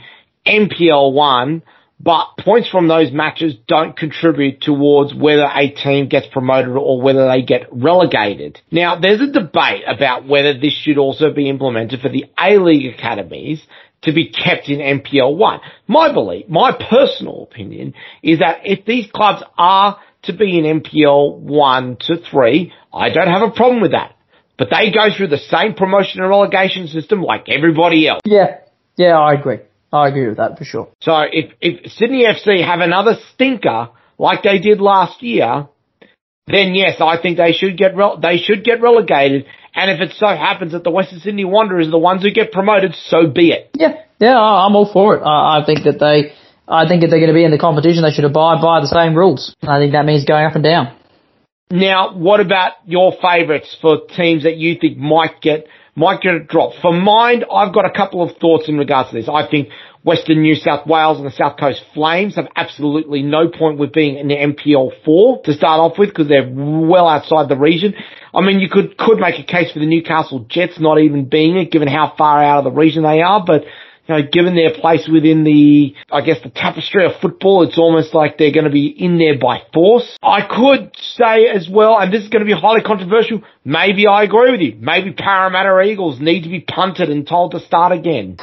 NPL 0.47 1.15
1, 1.15 1.62
but 1.99 2.27
points 2.39 2.69
from 2.69 2.87
those 2.87 3.11
matches 3.11 3.55
don't 3.67 3.97
contribute 3.97 4.61
towards 4.61 5.15
whether 5.15 5.49
a 5.55 5.71
team 5.71 6.09
gets 6.09 6.27
promoted 6.27 6.77
or 6.77 7.00
whether 7.00 7.29
they 7.29 7.41
get 7.41 7.69
relegated. 7.73 8.61
Now, 8.71 8.99
there's 9.00 9.23
a 9.23 9.33
debate 9.33 9.85
about 9.87 10.26
whether 10.28 10.52
this 10.52 10.75
should 10.75 10.99
also 10.99 11.33
be 11.33 11.49
implemented 11.49 12.00
for 12.00 12.11
the 12.11 12.26
A-League 12.39 12.95
academies 12.95 13.63
to 14.02 14.13
be 14.13 14.30
kept 14.30 14.69
in 14.69 14.78
NPL 14.78 15.36
1. 15.36 15.60
My 15.86 16.13
belief, 16.13 16.49
my 16.49 16.73
personal 16.73 17.43
opinion 17.43 17.95
is 18.23 18.39
that 18.39 18.60
if 18.65 18.84
these 18.84 19.10
clubs 19.13 19.43
are 19.58 19.99
to 20.23 20.32
be 20.32 20.58
in 20.58 20.82
NPL 20.82 21.39
1 21.39 21.97
to 22.00 22.17
3, 22.30 22.73
I 22.93 23.10
don't 23.10 23.28
have 23.28 23.43
a 23.43 23.50
problem 23.50 23.80
with 23.80 23.93
that. 23.93 24.17
But 24.58 24.69
they 24.71 24.91
go 24.91 25.08
through 25.15 25.28
the 25.28 25.39
same 25.39 25.75
promotion 25.75 26.21
and 26.21 26.28
relegation 26.28 26.86
system 26.89 27.23
like 27.23 27.49
everybody 27.49 28.06
else. 28.06 28.21
Yeah, 28.25 28.58
yeah, 28.97 29.19
I 29.19 29.32
agree. 29.32 29.60
I 29.93 30.08
agree 30.08 30.28
with 30.28 30.36
that 30.36 30.58
for 30.58 30.65
sure. 30.65 30.89
So 31.00 31.19
if, 31.32 31.52
if 31.60 31.91
Sydney 31.93 32.25
FC 32.25 32.65
have 32.65 32.80
another 32.80 33.17
stinker 33.32 33.89
like 34.19 34.43
they 34.43 34.58
did 34.58 34.80
last 34.80 35.23
year, 35.23 35.69
then 36.47 36.75
yes, 36.75 37.00
I 37.00 37.21
think 37.21 37.39
they 37.39 37.52
should 37.52 37.78
get 37.78 37.97
re- 37.97 38.19
they 38.21 38.36
should 38.36 38.65
get 38.65 38.82
relegated 38.82 39.47
and 39.75 39.91
if 39.91 40.00
it 40.00 40.17
so 40.17 40.26
happens 40.26 40.73
that 40.73 40.85
the 40.85 40.91
Western 40.91 41.21
Sydney 41.21 41.45
Wanderers 41.45 41.89
are 41.89 41.91
the 41.91 41.99
ones 41.99 42.23
who 42.23 42.30
get 42.30 42.52
promoted, 42.52 42.95
so 42.95 43.26
be 43.26 43.50
it. 43.52 43.71
Yeah, 43.75 44.02
yeah, 44.19 44.39
I'm 44.39 44.75
all 44.76 44.91
for 44.93 45.17
it. 45.17 45.23
I, 45.23 45.61
I 45.61 45.67
think 45.67 45.85
that 45.85 45.99
they, 45.99 46.33
I 46.67 46.89
think 46.89 47.02
if 47.02 47.11
they're 47.11 47.21
going 47.21 47.33
to 47.33 47.35
be 47.35 47.45
in 47.45 47.50
the 47.50 47.59
competition, 47.59 48.02
they 48.02 48.11
should 48.11 48.25
abide 48.25 48.61
by 48.63 48.80
the 48.80 48.87
same 48.87 49.15
rules. 49.15 49.54
I 49.63 49.78
think 49.78 49.93
that 49.93 50.04
means 50.04 50.25
going 50.25 50.45
up 50.45 50.54
and 50.54 50.65
down. 50.65 50.97
Now, 51.71 52.17
what 52.17 52.41
about 52.41 52.73
your 52.85 53.13
favourites 53.23 53.76
for 53.80 54.06
teams 54.09 54.43
that 54.43 54.56
you 54.56 54.76
think 54.80 54.99
might 54.99 55.41
get 55.41 55.67
might 55.95 56.21
get 56.21 56.35
a 56.35 56.41
drop? 56.41 56.73
For 56.83 56.93
mine, 56.93 57.45
I've 57.50 57.73
got 57.73 57.85
a 57.85 57.91
couple 57.91 58.23
of 58.23 58.37
thoughts 58.39 58.69
in 58.69 58.76
regards 58.76 59.11
to 59.11 59.17
this. 59.17 59.28
I 59.28 59.49
think 59.49 59.69
Western 60.02 60.41
New 60.41 60.54
South 60.54 60.86
Wales 60.86 61.19
and 61.19 61.26
the 61.26 61.32
South 61.32 61.58
Coast 61.58 61.82
Flames 61.93 62.36
have 62.36 62.49
absolutely 62.56 63.23
no 63.23 63.49
point 63.49 63.78
with 63.78 63.93
being 63.93 64.17
in 64.17 64.28
the 64.28 64.34
NPL 64.34 64.93
4 65.04 65.43
to 65.43 65.52
start 65.52 65.80
off 65.80 65.99
with 65.99 66.08
because 66.08 66.26
they're 66.28 66.50
well 66.50 67.06
outside 67.06 67.50
the 67.50 67.56
region. 67.56 67.95
I 68.32 68.41
mean, 68.41 68.60
you 68.60 68.71
could, 68.71 68.97
could 68.97 69.19
make 69.19 69.39
a 69.39 69.45
case 69.45 69.73
for 69.73 69.78
the 69.78 69.86
Newcastle 69.86 70.47
Jets 70.49 70.80
not 70.80 70.99
even 71.00 71.28
being 71.28 71.58
it 71.58 71.71
given 71.71 71.89
how 71.89 72.15
far 72.17 72.43
out 72.43 72.58
of 72.58 72.65
the 72.65 72.78
region 72.78 73.02
they 73.02 73.21
are, 73.21 73.45
but 73.45 73.65
you 74.06 74.15
know, 74.15 74.23
given 74.30 74.54
their 74.54 74.73
place 74.75 75.08
within 75.10 75.45
the, 75.45 75.95
I 76.10 76.21
guess, 76.23 76.39
the 76.43 76.50
tapestry 76.50 77.06
of 77.06 77.13
football, 77.21 77.63
it's 77.63 77.78
almost 77.78 78.15
like 78.15 78.39
they're 78.39 78.52
going 78.52 78.65
to 78.65 78.71
be 78.71 78.86
in 78.86 79.19
there 79.19 79.39
by 79.39 79.63
force. 79.73 80.19
I 80.23 80.41
could 80.49 80.93
say 80.97 81.47
as 81.47 81.69
well, 81.71 81.99
and 81.99 82.13
this 82.13 82.23
is 82.23 82.28
going 82.28 82.45
to 82.45 82.47
be 82.47 82.58
highly 82.58 82.82
controversial, 82.82 83.43
maybe 83.65 84.06
I 84.06 84.25
agree 84.25 84.50
with 84.50 84.60
you. 84.60 84.76
Maybe 84.80 85.13
Parramatta 85.13 85.80
Eagles 85.80 86.21
need 86.21 86.43
to 86.43 86.49
be 86.49 86.60
punted 86.60 87.10
and 87.10 87.26
told 87.26 87.52
to 87.52 87.60
start 87.60 87.93
again. 87.93 88.36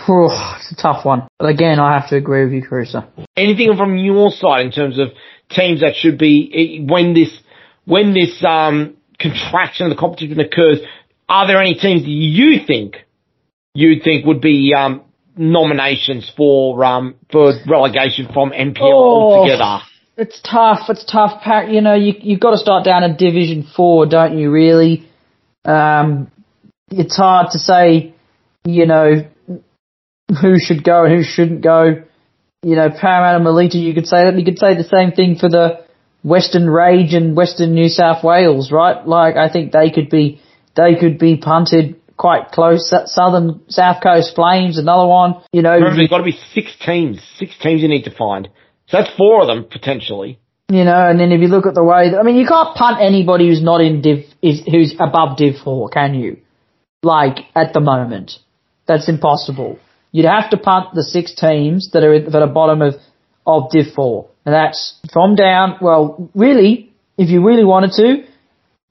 it's 0.60 0.72
a 0.72 0.82
tough 0.82 1.06
one. 1.06 1.28
But 1.40 1.50
again, 1.50 1.80
I 1.80 2.00
have 2.00 2.10
to 2.10 2.16
agree 2.16 2.44
with 2.44 2.54
you, 2.54 2.62
Caruso. 2.62 3.04
Anything 3.36 3.76
from 3.76 3.98
your 3.98 4.32
side 4.32 4.66
in 4.66 4.72
terms 4.72 5.00
of 5.00 5.10
teams 5.50 5.82
that 5.82 5.96
should 5.96 6.18
be, 6.18 6.86
when 6.88 7.14
this, 7.14 7.38
when 7.86 8.14
this, 8.14 8.44
um, 8.46 8.98
contraction 9.20 9.88
of 9.88 9.90
the 9.90 10.00
competition 10.00 10.40
occurs, 10.40 10.80
are 11.28 11.48
there 11.48 11.62
any 11.62 11.74
teams 11.74 12.04
that 12.04 12.10
you 12.10 12.66
think 12.66 12.98
you'd 13.74 14.04
think 14.04 14.26
would 14.26 14.42
be 14.42 14.74
um, 14.76 15.04
nominations 15.38 16.32
for 16.36 16.84
um, 16.84 17.16
for 17.32 17.54
relegation 17.68 18.28
from 18.34 18.52
NPL 18.52 18.82
oh, 18.82 19.34
altogether? 19.34 19.80
It's 20.18 20.42
tough. 20.42 20.90
It's 20.90 21.06
tough. 21.06 21.42
You 21.70 21.82
know, 21.82 21.94
you 21.94 22.14
you've 22.20 22.40
got 22.40 22.52
to 22.52 22.58
start 22.58 22.86
down 22.86 23.04
in 23.04 23.16
Division 23.18 23.68
Four, 23.76 24.08
don't 24.08 24.38
you? 24.38 24.52
Really, 24.52 25.08
um, 25.66 26.32
it's 26.90 27.16
hard 27.16 27.52
to 27.52 27.60
say. 27.60 28.14
You 28.66 28.86
know, 28.86 29.30
who 30.42 30.60
should 30.60 30.84
go 30.84 31.06
and 31.06 31.16
who 31.16 31.24
shouldn't 31.24 31.62
go. 31.62 32.04
You 32.64 32.76
know, 32.76 32.90
Parramatta 32.90 33.40
Melita, 33.44 33.78
you 33.78 33.94
could 33.94 34.08
say 34.08 34.26
that. 34.26 34.38
You 34.38 34.44
could 34.44 34.60
say 34.60 34.76
the 34.76 34.84
same 34.84 35.12
thing 35.12 35.38
for 35.38 35.48
the 35.48 35.86
Western 36.24 36.70
Rage 36.70 37.14
and 37.14 37.36
Western 37.36 37.74
New 37.74 37.88
South 37.88 38.24
Wales, 38.24 38.72
right? 38.72 39.08
Like, 39.08 39.38
I 39.38 39.50
think 39.50 39.72
they 39.72 39.92
could 39.92 40.10
be, 40.10 40.42
they 40.76 40.96
could 40.96 41.18
be 41.20 41.38
punted 41.38 42.02
quite 42.18 42.52
close. 42.52 42.94
Southern 43.06 43.62
South 43.70 44.02
Coast 44.02 44.36
Flames, 44.36 44.78
another 44.78 45.08
one. 45.08 45.36
You 45.54 45.62
know, 45.62 45.74
Remember, 45.74 45.96
there's 45.96 46.10
got 46.10 46.18
to 46.18 46.24
be 46.24 46.38
six 46.54 46.76
teams. 46.86 47.22
Six 47.38 47.58
teams 47.62 47.82
you 47.82 47.88
need 47.88 48.04
to 48.04 48.16
find. 48.16 48.50
So 48.88 48.98
that's 48.98 49.16
four 49.16 49.42
of 49.42 49.48
them 49.48 49.66
potentially. 49.70 50.40
You 50.70 50.84
know, 50.84 51.10
and 51.10 51.18
then 51.20 51.32
if 51.32 51.40
you 51.40 51.48
look 51.48 51.66
at 51.66 51.76
the 51.76 51.84
way, 51.84 52.12
I 52.20 52.24
mean, 52.24 52.36
you 52.36 52.46
can't 52.46 52.76
punt 52.76 52.98
anybody 53.02 53.48
who's 53.48 53.64
not 53.64 53.80
in 53.80 54.02
Div, 54.02 54.26
is 54.42 54.62
who's 54.70 54.94
above 55.00 55.38
Div 55.38 55.56
Four, 55.64 55.90
can 55.90 56.14
you? 56.14 56.42
Like 57.04 57.38
at 57.56 57.74
the 57.74 57.80
moment, 57.80 58.34
that's 58.86 59.08
impossible. 59.08 59.80
You'd 60.12 60.26
have 60.26 60.50
to 60.50 60.58
punt 60.58 60.94
the 60.94 61.04
six 61.04 61.34
teams 61.36 61.92
that 61.92 62.04
are 62.04 62.30
that 62.30 62.42
are 62.42 62.48
bottom 62.48 62.82
of 62.82 62.96
of 63.46 63.70
Div 63.72 63.94
Four, 63.96 64.30
and 64.46 64.54
that's 64.54 65.00
from 65.14 65.36
down. 65.36 65.78
Well, 65.80 66.30
really, 66.36 66.92
if 67.18 67.30
you 67.30 67.46
really 67.46 67.64
wanted 67.64 67.92
to, 67.92 68.26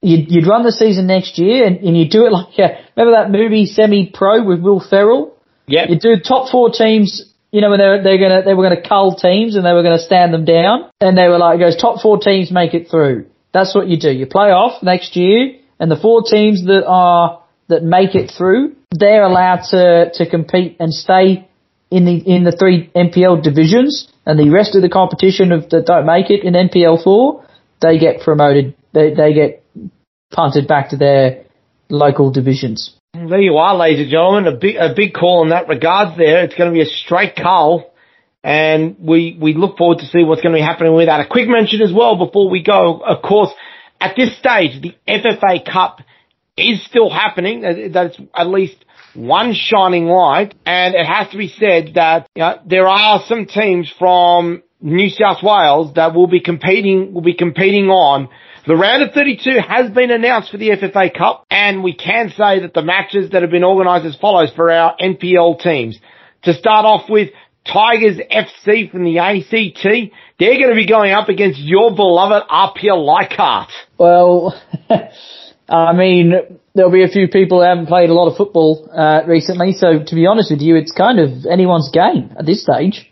you'd, 0.01 0.31
you'd 0.31 0.47
run 0.47 0.63
the 0.63 0.71
season 0.71 1.07
next 1.07 1.37
year 1.37 1.65
and, 1.65 1.77
and 1.77 1.97
you'd 1.97 2.11
do 2.11 2.25
it 2.25 2.31
like, 2.37 2.57
yeah, 2.57 2.81
remember 2.95 3.17
that 3.17 3.31
movie 3.31 3.65
Semi 3.65 4.11
Pro 4.13 4.43
with 4.43 4.61
Will 4.61 4.79
Ferrell? 4.79 5.37
Yeah. 5.67 5.85
You'd 5.89 5.99
do 5.99 6.15
top 6.17 6.49
four 6.49 6.71
teams, 6.71 7.33
you 7.51 7.61
know, 7.61 7.69
when 7.69 7.79
they're, 7.79 8.01
they're 8.01 8.19
gonna, 8.19 8.43
they 8.43 8.53
were 8.53 8.63
gonna 8.63 8.87
cull 8.87 9.15
teams 9.15 9.55
and 9.55 9.65
they 9.65 9.73
were 9.73 9.83
gonna 9.83 9.99
stand 9.99 10.33
them 10.33 10.45
down. 10.45 10.89
And 11.01 11.17
they 11.17 11.27
were 11.27 11.37
like, 11.37 11.57
it 11.57 11.59
goes, 11.59 11.75
top 11.75 12.01
four 12.01 12.19
teams 12.19 12.51
make 12.51 12.73
it 12.73 12.89
through. 12.89 13.27
That's 13.53 13.75
what 13.75 13.87
you 13.87 13.99
do. 13.99 14.11
You 14.11 14.25
play 14.27 14.51
off 14.51 14.81
next 14.83 15.15
year 15.15 15.57
and 15.79 15.91
the 15.91 15.97
four 15.97 16.23
teams 16.23 16.65
that 16.65 16.85
are 16.87 17.43
that 17.67 17.83
make 17.83 18.15
it 18.15 18.31
through, 18.35 18.75
they're 18.91 19.23
allowed 19.23 19.63
to, 19.71 20.11
to 20.13 20.29
compete 20.29 20.77
and 20.79 20.93
stay 20.93 21.47
in 21.89 22.05
the 22.05 22.17
in 22.17 22.43
the 22.43 22.51
three 22.51 22.89
NPL 22.95 23.43
divisions, 23.43 24.11
and 24.25 24.37
the 24.39 24.49
rest 24.49 24.75
of 24.75 24.81
the 24.81 24.89
competition 24.89 25.51
of 25.51 25.69
that 25.69 25.85
don't 25.85 26.05
make 26.05 26.29
it 26.29 26.43
in 26.43 26.53
NPL 26.53 27.03
four, 27.03 27.45
they 27.81 27.97
get 27.97 28.21
promoted. 28.21 28.75
They 28.93 29.13
they 29.13 29.33
get 29.33 29.63
punted 30.31 30.67
back 30.67 30.89
to 30.89 30.97
their 30.97 31.45
local 31.89 32.31
divisions. 32.31 32.93
There 33.13 33.41
you 33.41 33.57
are, 33.57 33.75
ladies 33.75 34.01
and 34.01 34.09
gentlemen. 34.11 34.53
A 34.53 34.57
big 34.57 34.75
a 34.75 34.93
big 34.95 35.13
call 35.13 35.43
in 35.43 35.49
that 35.49 35.67
regard 35.67 36.17
There, 36.17 36.43
it's 36.43 36.55
going 36.55 36.69
to 36.69 36.73
be 36.73 36.81
a 36.81 36.85
straight 36.85 37.35
call, 37.35 37.93
and 38.43 38.97
we 38.99 39.37
we 39.39 39.53
look 39.53 39.77
forward 39.77 39.99
to 39.99 40.05
see 40.05 40.23
what's 40.23 40.41
going 40.41 40.53
to 40.53 40.59
be 40.59 40.63
happening 40.65 40.93
with 40.93 41.07
that. 41.07 41.21
A 41.21 41.27
quick 41.27 41.47
mention 41.47 41.81
as 41.81 41.93
well 41.93 42.17
before 42.17 42.49
we 42.49 42.61
go. 42.61 42.99
Of 42.99 43.21
course, 43.23 43.51
at 43.99 44.15
this 44.15 44.37
stage, 44.37 44.81
the 44.81 44.93
FFA 45.07 45.65
Cup 45.65 46.01
is 46.55 46.83
still 46.85 47.09
happening. 47.09 47.91
That's 47.91 48.17
at 48.35 48.47
least 48.47 48.77
one 49.15 49.53
shining 49.53 50.05
light, 50.05 50.53
and 50.65 50.93
it 50.93 51.05
has 51.05 51.29
to 51.29 51.37
be 51.37 51.47
said 51.47 51.93
that 51.95 52.27
you 52.35 52.41
know, 52.41 52.59
there 52.65 52.87
are 52.87 53.23
some 53.27 53.45
teams 53.45 53.91
from 53.97 54.61
New 54.81 55.09
South 55.09 55.41
Wales 55.41 55.93
that 55.95 56.13
will 56.13 56.27
be 56.27 56.39
competing 56.39 57.13
will 57.13 57.21
be 57.21 57.33
competing 57.33 57.89
on. 57.89 58.29
The 58.67 58.75
round 58.75 59.01
of 59.01 59.13
32 59.13 59.59
has 59.67 59.89
been 59.91 60.11
announced 60.11 60.51
for 60.51 60.57
the 60.57 60.69
FFA 60.69 61.17
Cup, 61.17 61.45
and 61.49 61.83
we 61.83 61.95
can 61.95 62.29
say 62.29 62.59
that 62.61 62.73
the 62.73 62.81
matches 62.81 63.31
that 63.31 63.41
have 63.41 63.51
been 63.51 63.63
organised 63.63 64.05
as 64.05 64.17
follows 64.17 64.51
for 64.55 64.69
our 64.69 64.95
NPL 64.99 65.61
teams. 65.61 65.97
To 66.43 66.53
start 66.53 66.85
off 66.85 67.09
with, 67.09 67.29
Tigers 67.65 68.17
FC 68.17 68.89
from 68.89 69.03
the 69.03 69.19
ACT. 69.19 70.13
They're 70.39 70.57
going 70.57 70.69
to 70.69 70.75
be 70.75 70.87
going 70.87 71.11
up 71.11 71.29
against 71.29 71.59
your 71.59 71.93
beloved 71.95 72.45
Apia 72.49 72.95
Leichhardt. 72.95 73.69
Well, 73.97 74.59
I 75.69 75.93
mean, 75.93 76.33
there'll 76.73 76.91
be 76.91 77.03
a 77.03 77.09
few 77.09 77.27
people 77.27 77.59
who 77.59 77.67
haven't 77.67 77.87
played 77.87 78.09
a 78.09 78.13
lot 78.13 78.29
of 78.29 78.37
football 78.37 78.89
uh, 78.93 79.21
recently, 79.27 79.73
so 79.73 80.03
to 80.05 80.15
be 80.15 80.25
honest 80.25 80.51
with 80.51 80.61
you, 80.61 80.75
it's 80.77 80.91
kind 80.91 81.19
of 81.19 81.45
anyone's 81.45 81.89
game 81.91 82.33
at 82.39 82.45
this 82.45 82.63
stage. 82.63 83.09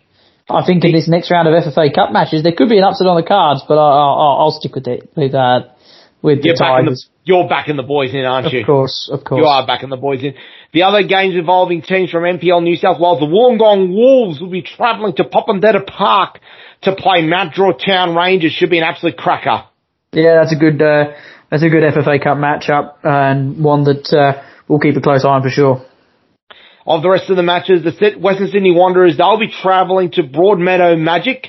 I 0.49 0.63
think 0.65 0.83
in 0.83 0.91
this 0.91 1.07
next 1.07 1.31
round 1.31 1.47
of 1.47 1.53
FFA 1.55 1.93
Cup 1.93 2.11
matches, 2.11 2.43
there 2.43 2.53
could 2.53 2.69
be 2.69 2.77
an 2.77 2.83
upset 2.83 3.07
on 3.07 3.15
the 3.19 3.27
cards, 3.27 3.63
but 3.67 3.79
I'll, 3.79 3.97
I'll, 3.97 4.37
I'll 4.41 4.51
stick 4.51 4.75
with 4.75 4.87
it 4.87 5.09
with 5.15 5.33
uh, 5.33 5.61
with 6.21 6.43
you're 6.43 6.53
the 6.53 6.59
Tigers. 6.59 7.09
The, 7.09 7.33
you're 7.33 7.49
backing 7.49 7.77
the 7.77 7.83
boys 7.83 8.13
in, 8.13 8.25
aren't 8.25 8.53
you? 8.53 8.59
Of 8.59 8.65
course, 8.65 9.09
of 9.11 9.23
course. 9.23 9.39
You 9.39 9.47
are 9.47 9.65
backing 9.65 9.89
the 9.89 9.97
boys 9.97 10.23
in. 10.23 10.35
The 10.71 10.83
other 10.83 11.01
games 11.01 11.35
involving 11.35 11.81
teams 11.81 12.11
from 12.11 12.23
NPL 12.23 12.61
New 12.61 12.75
South 12.75 12.99
Wales, 12.99 13.19
the 13.19 13.25
Wollongong 13.25 13.89
Wolves 13.89 14.39
will 14.39 14.51
be 14.51 14.61
travelling 14.61 15.15
to 15.15 15.23
Popondetta 15.23 15.85
Park 15.85 16.39
to 16.83 16.95
play 16.95 17.25
Mount 17.25 17.53
Druitt 17.53 17.81
Town 17.83 18.15
Rangers. 18.15 18.51
Should 18.51 18.69
be 18.69 18.77
an 18.77 18.83
absolute 18.83 19.17
cracker. 19.17 19.63
Yeah, 20.11 20.35
that's 20.35 20.53
a 20.53 20.59
good. 20.59 20.81
Uh, 20.81 21.13
that's 21.49 21.63
a 21.63 21.69
good 21.69 21.83
FFA 21.83 22.21
Cup 22.21 22.37
matchup 22.37 22.95
and 23.03 23.63
one 23.63 23.83
that 23.85 24.11
uh, 24.13 24.43
we'll 24.67 24.79
keep 24.79 24.95
a 24.95 25.01
close 25.01 25.23
eye 25.23 25.29
on 25.29 25.43
for 25.43 25.49
sure. 25.49 25.85
Of 26.85 27.01
the 27.01 27.09
rest 27.09 27.29
of 27.29 27.35
the 27.35 27.43
matches, 27.43 27.83
the 27.83 28.19
Western 28.19 28.47
Sydney 28.49 28.71
Wanderers, 28.71 29.17
they'll 29.17 29.39
be 29.39 29.49
travelling 29.49 30.11
to 30.11 30.23
Broadmeadow 30.23 30.99
Magic. 30.99 31.47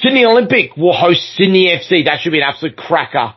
Sydney 0.00 0.24
Olympic 0.24 0.76
will 0.76 0.92
host 0.92 1.20
Sydney 1.34 1.68
FC. 1.68 2.04
That 2.04 2.20
should 2.20 2.32
be 2.32 2.38
an 2.38 2.48
absolute 2.48 2.76
cracker. 2.76 3.34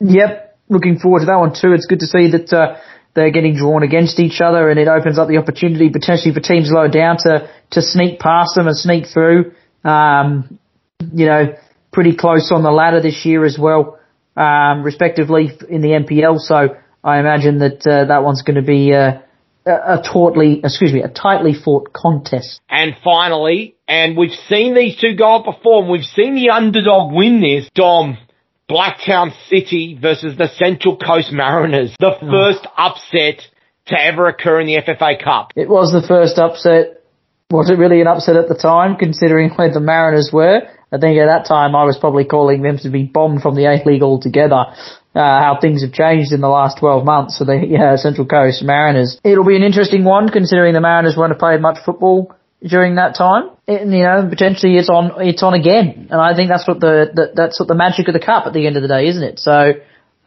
Yep, 0.00 0.58
looking 0.68 0.98
forward 0.98 1.20
to 1.20 1.26
that 1.26 1.36
one 1.38 1.54
too. 1.54 1.72
It's 1.72 1.86
good 1.86 2.00
to 2.00 2.06
see 2.06 2.32
that 2.32 2.52
uh, 2.52 2.76
they're 3.14 3.30
getting 3.30 3.56
drawn 3.56 3.82
against 3.82 4.18
each 4.18 4.40
other, 4.40 4.68
and 4.68 4.80
it 4.80 4.88
opens 4.88 5.18
up 5.18 5.28
the 5.28 5.38
opportunity 5.38 5.90
potentially 5.90 6.34
for 6.34 6.40
teams 6.40 6.70
lower 6.70 6.88
down 6.88 7.18
to 7.18 7.48
to 7.70 7.82
sneak 7.82 8.18
past 8.18 8.56
them 8.56 8.66
and 8.66 8.76
sneak 8.76 9.06
through. 9.06 9.52
Um, 9.84 10.58
you 11.12 11.26
know, 11.26 11.54
pretty 11.92 12.16
close 12.16 12.50
on 12.52 12.62
the 12.62 12.70
ladder 12.70 13.00
this 13.00 13.24
year 13.24 13.44
as 13.44 13.56
well 13.58 13.98
um, 14.36 14.82
respectively 14.82 15.50
in 15.68 15.80
the 15.80 15.88
NPL. 15.88 16.38
So 16.38 16.76
I 17.02 17.18
imagine 17.18 17.58
that 17.60 17.86
uh, 17.86 18.06
that 18.06 18.22
one's 18.22 18.42
going 18.42 18.56
to 18.56 18.62
be 18.62 18.92
uh, 18.92 19.20
a, 19.66 20.02
tautly, 20.02 20.60
excuse 20.64 20.92
me, 20.92 21.02
a 21.02 21.08
tightly 21.08 21.52
fought 21.52 21.92
contest. 21.92 22.60
And 22.68 22.94
finally, 23.02 23.76
and 23.88 24.16
we've 24.16 24.38
seen 24.48 24.74
these 24.74 24.96
two 25.00 25.16
go 25.16 25.36
up 25.36 25.44
before, 25.44 25.82
and 25.82 25.90
we've 25.90 26.04
seen 26.04 26.34
the 26.34 26.50
underdog 26.50 27.12
win 27.12 27.40
this. 27.40 27.68
Dom, 27.74 28.18
Blacktown 28.70 29.32
City 29.48 29.98
versus 30.00 30.36
the 30.36 30.48
Central 30.48 30.96
Coast 30.96 31.32
Mariners, 31.32 31.94
the 31.98 32.16
oh. 32.20 32.30
first 32.30 32.66
upset 32.76 33.42
to 33.86 34.00
ever 34.00 34.28
occur 34.28 34.60
in 34.60 34.66
the 34.66 34.80
FFA 34.82 35.22
Cup. 35.22 35.52
It 35.56 35.68
was 35.68 35.92
the 35.92 36.06
first 36.06 36.38
upset. 36.38 37.02
Was 37.50 37.70
it 37.70 37.78
really 37.78 38.00
an 38.00 38.08
upset 38.08 38.34
at 38.34 38.48
the 38.48 38.56
time, 38.56 38.96
considering 38.96 39.50
where 39.50 39.72
the 39.72 39.80
Mariners 39.80 40.30
were? 40.32 40.62
I 40.92 40.98
think 40.98 41.18
at 41.18 41.26
that 41.26 41.46
time 41.46 41.74
I 41.74 41.84
was 41.84 41.98
probably 41.98 42.24
calling 42.24 42.62
them 42.62 42.78
to 42.78 42.90
be 42.90 43.04
bombed 43.04 43.42
from 43.42 43.54
the 43.54 43.66
A 43.66 43.82
League 43.84 44.02
altogether. 44.02 44.66
Uh, 45.16 45.40
how 45.40 45.56
things 45.58 45.80
have 45.80 45.92
changed 45.92 46.30
in 46.30 46.42
the 46.42 46.48
last 46.48 46.76
12 46.78 47.02
months 47.02 47.38
for 47.38 47.46
the 47.46 47.56
yeah, 47.66 47.96
Central 47.96 48.26
Coast 48.26 48.62
Mariners. 48.62 49.18
It'll 49.24 49.46
be 49.46 49.56
an 49.56 49.62
interesting 49.62 50.04
one 50.04 50.28
considering 50.28 50.74
the 50.74 50.82
Mariners 50.82 51.16
won't 51.16 51.32
have 51.32 51.38
played 51.38 51.62
much 51.62 51.78
football 51.86 52.36
during 52.62 52.96
that 52.96 53.14
time. 53.16 53.48
And, 53.66 53.92
you 53.92 54.02
know, 54.02 54.26
potentially 54.28 54.76
it's 54.76 54.90
on, 54.90 55.12
it's 55.26 55.42
on 55.42 55.54
again. 55.54 56.08
And 56.10 56.20
I 56.20 56.36
think 56.36 56.50
that's 56.50 56.68
what 56.68 56.80
the, 56.80 57.08
the, 57.14 57.32
that's 57.34 57.58
what 57.58 57.66
the 57.66 57.74
magic 57.74 58.08
of 58.08 58.12
the 58.12 58.20
cup 58.20 58.46
at 58.46 58.52
the 58.52 58.66
end 58.66 58.76
of 58.76 58.82
the 58.82 58.88
day, 58.88 59.06
isn't 59.08 59.22
it? 59.22 59.38
So 59.38 59.72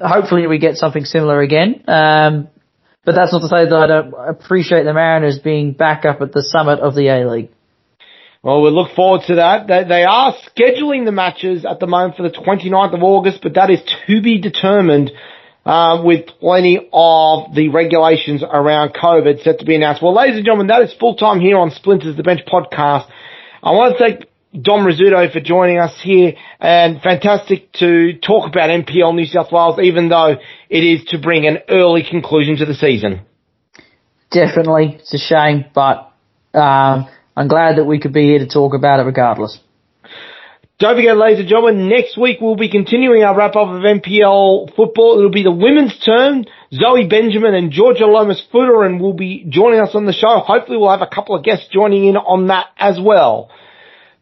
hopefully 0.01 0.47
we 0.47 0.57
get 0.57 0.77
something 0.77 1.05
similar 1.05 1.39
again. 1.41 1.83
Um, 1.87 2.47
but 3.05 3.13
that's 3.13 3.31
not 3.31 3.41
to 3.41 3.47
say 3.47 3.65
that 3.65 3.73
I 3.73 3.87
don't 3.87 4.13
appreciate 4.13 4.83
the 4.83 4.93
Mariners 4.93 5.37
being 5.37 5.73
back 5.73 6.05
up 6.05 6.21
at 6.21 6.31
the 6.31 6.41
summit 6.43 6.79
of 6.79 6.95
the 6.95 7.07
A 7.09 7.29
League. 7.29 7.49
Well, 8.41 8.61
we 8.61 8.69
look 8.69 8.95
forward 8.95 9.23
to 9.27 9.35
that. 9.35 9.67
They, 9.67 10.03
are 10.03 10.33
scheduling 10.55 11.03
the 11.03 11.11
matches 11.11 11.65
at 11.65 11.81
the 11.81 11.87
moment 11.87 12.15
for 12.15 12.23
the 12.23 12.29
29th 12.29 12.93
of 12.93 13.03
August, 13.03 13.39
but 13.43 13.55
that 13.55 13.69
is 13.69 13.81
to 14.07 14.21
be 14.21 14.39
determined 14.39 15.11
uh, 15.65 16.01
with 16.05 16.25
plenty 16.39 16.89
of 16.93 17.53
the 17.53 17.67
regulations 17.67 18.41
around 18.41 18.93
COVID 18.93 19.43
set 19.43 19.59
to 19.59 19.65
be 19.65 19.75
announced. 19.75 20.01
Well, 20.01 20.15
ladies 20.15 20.37
and 20.37 20.45
gentlemen, 20.45 20.67
that 20.67 20.81
is 20.83 20.93
full 20.93 21.15
time 21.15 21.41
here 21.41 21.57
on 21.57 21.71
Splinters, 21.71 22.15
the 22.15 22.23
Bench 22.23 22.39
podcast. 22.47 23.09
I 23.61 23.71
want 23.71 23.97
to 23.97 24.03
thank 24.03 24.25
Dom 24.63 24.85
Rizzuto 24.85 25.31
for 25.33 25.41
joining 25.41 25.77
us 25.77 25.99
here 26.01 26.33
and 26.61 27.01
fantastic 27.01 27.73
to 27.73 28.19
talk 28.19 28.47
about 28.47 28.69
NPL 28.69 29.15
New 29.15 29.25
South 29.25 29.51
Wales, 29.51 29.79
even 29.83 30.07
though 30.07 30.37
it 30.69 30.83
is 30.83 31.03
to 31.09 31.19
bring 31.19 31.45
an 31.45 31.57
early 31.67 32.03
conclusion 32.09 32.55
to 32.55 32.65
the 32.65 32.73
season. 32.73 33.25
Definitely. 34.31 34.95
It's 34.99 35.13
a 35.13 35.17
shame, 35.17 35.65
but, 35.73 36.13
um, 36.53 37.09
I'm 37.39 37.47
glad 37.47 37.77
that 37.77 37.85
we 37.85 38.01
could 38.01 38.11
be 38.11 38.23
here 38.23 38.39
to 38.39 38.49
talk 38.49 38.73
about 38.73 38.99
it 38.99 39.03
regardless. 39.03 39.57
Don't 40.77 40.97
forget, 40.97 41.15
ladies 41.15 41.39
and 41.39 41.47
gentlemen, 41.47 41.87
next 41.87 42.17
week 42.17 42.39
we'll 42.41 42.57
be 42.57 42.69
continuing 42.69 43.23
our 43.23 43.33
wrap 43.33 43.55
up 43.55 43.69
of 43.69 43.81
NPL 43.81 44.75
football. 44.75 45.17
It'll 45.17 45.31
be 45.31 45.43
the 45.43 45.51
women's 45.51 45.97
turn. 45.99 46.43
Zoe 46.73 47.07
Benjamin 47.07 47.53
and 47.53 47.71
Georgia 47.71 48.07
Lomas 48.07 48.45
and 48.53 48.99
will 48.99 49.13
be 49.13 49.45
joining 49.47 49.79
us 49.79 49.95
on 49.95 50.05
the 50.05 50.11
show. 50.11 50.39
Hopefully 50.39 50.77
we'll 50.77 50.91
have 50.91 51.01
a 51.01 51.07
couple 51.07 51.33
of 51.33 51.45
guests 51.45 51.69
joining 51.71 52.03
in 52.03 52.17
on 52.17 52.47
that 52.47 52.67
as 52.77 52.99
well. 53.01 53.49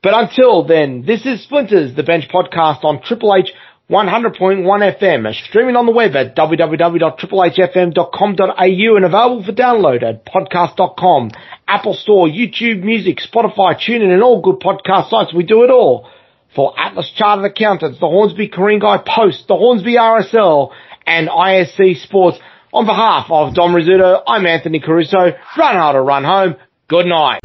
But 0.04 0.14
until 0.14 0.64
then, 0.64 1.04
this 1.04 1.26
is 1.26 1.44
Splinters, 1.44 1.96
the 1.96 2.04
Bench 2.04 2.30
podcast 2.32 2.84
on 2.84 3.02
Triple 3.02 3.36
H 3.36 3.52
100.1 3.90 4.66
FM, 5.00 5.34
streaming 5.48 5.78
on 5.78 5.86
the 5.86 5.94
web 5.94 6.14
at 6.14 6.36
www.triplehfm.com.au 6.36 8.96
and 8.98 9.06
available 9.06 9.44
for 9.46 9.54
download 9.54 10.04
at 10.04 10.26
podcast.com, 10.26 11.32
Apple 11.66 11.94
Store, 11.94 12.28
YouTube 12.28 12.84
Music, 12.84 13.20
Spotify, 13.20 13.78
TuneIn 13.80 14.12
and 14.12 14.22
all 14.22 14.42
good 14.42 14.60
podcast 14.60 15.10
sites. 15.10 15.34
We 15.34 15.44
do 15.44 15.64
it 15.64 15.70
all 15.70 16.10
for 16.54 16.78
Atlas 16.78 17.10
Chartered 17.16 17.50
Accountants, 17.50 17.98
the 18.02 18.08
Hornsby 18.08 18.50
Ku-ring-gai 18.50 19.04
Post, 19.08 19.48
the 19.48 19.56
Hornsby 19.56 19.96
RSL 19.96 20.74
and 21.06 21.30
ISC 21.30 22.04
Sports. 22.04 22.40
On 22.74 22.86
behalf 22.86 23.28
of 23.30 23.56
Dom 23.56 23.72
Rizzuto, 23.72 24.22
I'm 24.28 24.46
Anthony 24.46 24.82
Caruso. 24.82 25.18
Run 25.18 25.76
hard 25.76 25.96
or 25.96 26.04
run 26.04 26.26
home. 26.26 26.58
Good 26.90 27.06
night. 27.06 27.40